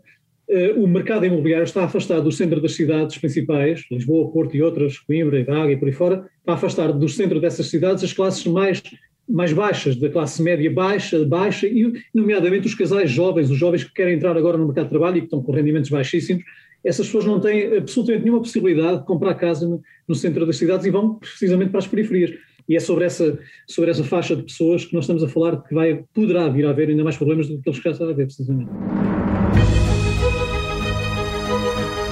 uh, 0.50 0.84
o 0.84 0.86
mercado 0.86 1.24
imobiliário 1.24 1.64
está 1.64 1.84
afastado 1.84 2.24
do 2.24 2.30
centro 2.30 2.60
das 2.60 2.74
cidades 2.74 3.16
principais, 3.16 3.86
Lisboa, 3.90 4.30
Porto 4.30 4.54
e 4.54 4.60
outras, 4.60 4.98
Coimbra, 4.98 5.42
Braga 5.42 5.72
e 5.72 5.78
por 5.78 5.88
aí 5.88 5.94
fora, 5.94 6.26
está 6.40 6.52
afastado 6.52 6.98
do 6.98 7.08
centro 7.08 7.40
dessas 7.40 7.68
cidades 7.68 8.04
as 8.04 8.12
classes 8.12 8.44
mais 8.46 8.82
mais 9.26 9.54
baixas, 9.54 9.96
da 9.96 10.10
classe 10.10 10.42
média 10.42 10.70
baixa, 10.70 11.24
baixa, 11.24 11.66
e 11.66 11.90
nomeadamente 12.12 12.66
os 12.66 12.74
casais 12.74 13.10
jovens, 13.10 13.50
os 13.50 13.56
jovens 13.56 13.82
que 13.82 13.94
querem 13.94 14.16
entrar 14.16 14.36
agora 14.36 14.58
no 14.58 14.66
mercado 14.66 14.84
de 14.84 14.90
trabalho 14.90 15.16
e 15.16 15.20
que 15.20 15.28
estão 15.28 15.42
com 15.42 15.50
rendimentos 15.50 15.88
baixíssimos, 15.88 16.44
essas 16.84 17.06
pessoas 17.06 17.24
não 17.24 17.40
têm 17.40 17.78
absolutamente 17.78 18.24
nenhuma 18.24 18.42
possibilidade 18.42 18.98
de 18.98 19.06
comprar 19.06 19.34
casa 19.36 19.66
no, 19.66 19.82
no 20.06 20.14
centro 20.14 20.44
das 20.44 20.58
cidades 20.58 20.84
e 20.84 20.90
vão 20.90 21.14
precisamente 21.14 21.70
para 21.70 21.78
as 21.78 21.86
periferias. 21.86 22.32
E 22.68 22.76
é 22.76 22.80
sobre 22.80 23.04
essa, 23.04 23.38
sobre 23.66 23.90
essa 23.90 24.02
faixa 24.02 24.34
de 24.34 24.42
pessoas 24.42 24.84
que 24.84 24.94
nós 24.94 25.04
estamos 25.04 25.22
a 25.22 25.28
falar 25.28 25.62
que 25.62 25.74
vai, 25.74 26.02
poderá 26.14 26.48
vir 26.48 26.66
a 26.66 26.70
haver 26.70 26.88
ainda 26.88 27.04
mais 27.04 27.16
problemas 27.16 27.46
do 27.46 27.54
que 27.54 27.60
aqueles 27.60 27.78
que 27.78 27.92
já 27.92 28.04
a 28.04 28.10
haver, 28.10 28.26
precisamente. 28.26 28.70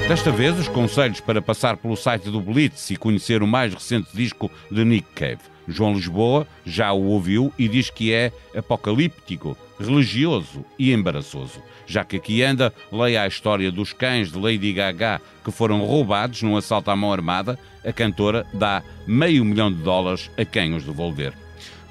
Desta 0.08 0.30
vez, 0.30 0.58
os 0.58 0.68
conselhos 0.68 1.20
para 1.20 1.40
passar 1.40 1.78
pelo 1.78 1.96
site 1.96 2.30
do 2.30 2.40
Blitz 2.40 2.90
e 2.90 2.96
conhecer 2.96 3.42
o 3.42 3.46
mais 3.46 3.72
recente 3.72 4.08
disco 4.14 4.50
de 4.70 4.84
Nick 4.84 5.08
Cave. 5.14 5.51
João 5.68 5.94
Lisboa 5.94 6.46
já 6.64 6.92
o 6.92 7.04
ouviu 7.04 7.52
e 7.58 7.68
diz 7.68 7.90
que 7.90 8.12
é 8.12 8.32
apocalíptico, 8.56 9.56
religioso 9.78 10.64
e 10.78 10.92
embaraçoso. 10.92 11.62
Já 11.86 12.04
que 12.04 12.16
aqui 12.16 12.42
anda, 12.42 12.72
leia 12.90 13.22
a 13.22 13.28
história 13.28 13.70
dos 13.70 13.92
cães 13.92 14.30
de 14.30 14.38
Lady 14.38 14.72
Gaga 14.72 15.20
que 15.44 15.50
foram 15.50 15.84
roubados 15.84 16.42
num 16.42 16.56
assalto 16.56 16.90
à 16.90 16.96
mão 16.96 17.12
armada. 17.12 17.58
A 17.84 17.92
cantora 17.92 18.46
dá 18.54 18.82
meio 19.06 19.44
milhão 19.44 19.72
de 19.72 19.82
dólares 19.82 20.30
a 20.36 20.44
quem 20.44 20.74
os 20.74 20.84
devolver. 20.84 21.32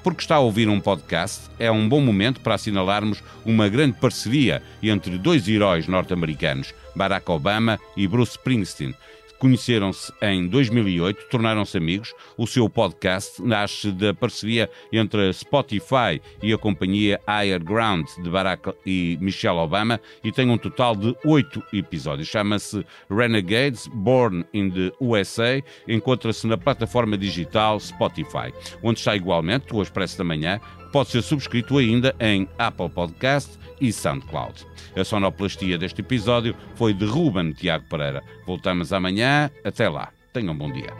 Porque 0.02 0.22
está 0.22 0.36
a 0.36 0.40
ouvir 0.40 0.68
um 0.68 0.80
podcast, 0.80 1.48
é 1.58 1.70
um 1.70 1.88
bom 1.88 2.00
momento 2.00 2.40
para 2.40 2.56
assinalarmos 2.56 3.22
uma 3.44 3.68
grande 3.68 3.96
parceria 3.98 4.60
entre 4.82 5.16
dois 5.16 5.46
heróis 5.46 5.86
norte-americanos, 5.86 6.74
Barack 6.96 7.30
Obama 7.30 7.78
e 7.96 8.08
Bruce 8.08 8.32
Springsteen, 8.32 8.94
Conheceram-se 9.42 10.12
em 10.22 10.46
2008, 10.46 11.26
tornaram-se 11.28 11.76
amigos. 11.76 12.14
O 12.38 12.46
seu 12.46 12.70
podcast 12.70 13.42
nasce 13.42 13.90
da 13.90 14.14
parceria 14.14 14.70
entre 14.92 15.28
a 15.28 15.32
Spotify 15.32 16.22
e 16.40 16.52
a 16.52 16.56
companhia 16.58 17.20
Higher 17.26 17.60
Ground 17.60 18.06
de 18.22 18.30
Barack 18.30 18.72
e 18.86 19.18
Michelle 19.20 19.58
Obama 19.58 20.00
e 20.22 20.30
tem 20.30 20.48
um 20.48 20.56
total 20.56 20.94
de 20.94 21.16
oito 21.24 21.60
episódios. 21.72 22.28
Chama-se 22.28 22.86
Renegades 23.10 23.88
Born 23.88 24.44
in 24.54 24.70
the 24.70 24.92
USA. 25.00 25.60
Encontra-se 25.88 26.46
na 26.46 26.56
plataforma 26.56 27.18
digital 27.18 27.80
Spotify, 27.80 28.54
onde 28.80 29.00
está 29.00 29.16
igualmente 29.16 29.74
o 29.74 29.82
Expresso 29.82 30.18
da 30.18 30.22
Manhã 30.22 30.60
pode 30.92 31.10
ser 31.10 31.22
subscrito 31.22 31.78
ainda 31.78 32.14
em 32.20 32.46
Apple 32.58 32.90
Podcasts 32.90 33.58
e 33.80 33.92
SoundCloud. 33.92 34.64
A 34.94 35.02
sonoplastia 35.02 35.78
deste 35.78 36.02
episódio 36.02 36.54
foi 36.76 36.92
de 36.92 37.06
Ruben 37.06 37.52
Tiago 37.52 37.84
Pereira. 37.88 38.22
Voltamos 38.46 38.92
amanhã. 38.92 39.50
Até 39.64 39.88
lá. 39.88 40.10
Tenham 40.32 40.52
um 40.52 40.58
bom 40.58 40.70
dia. 40.70 40.92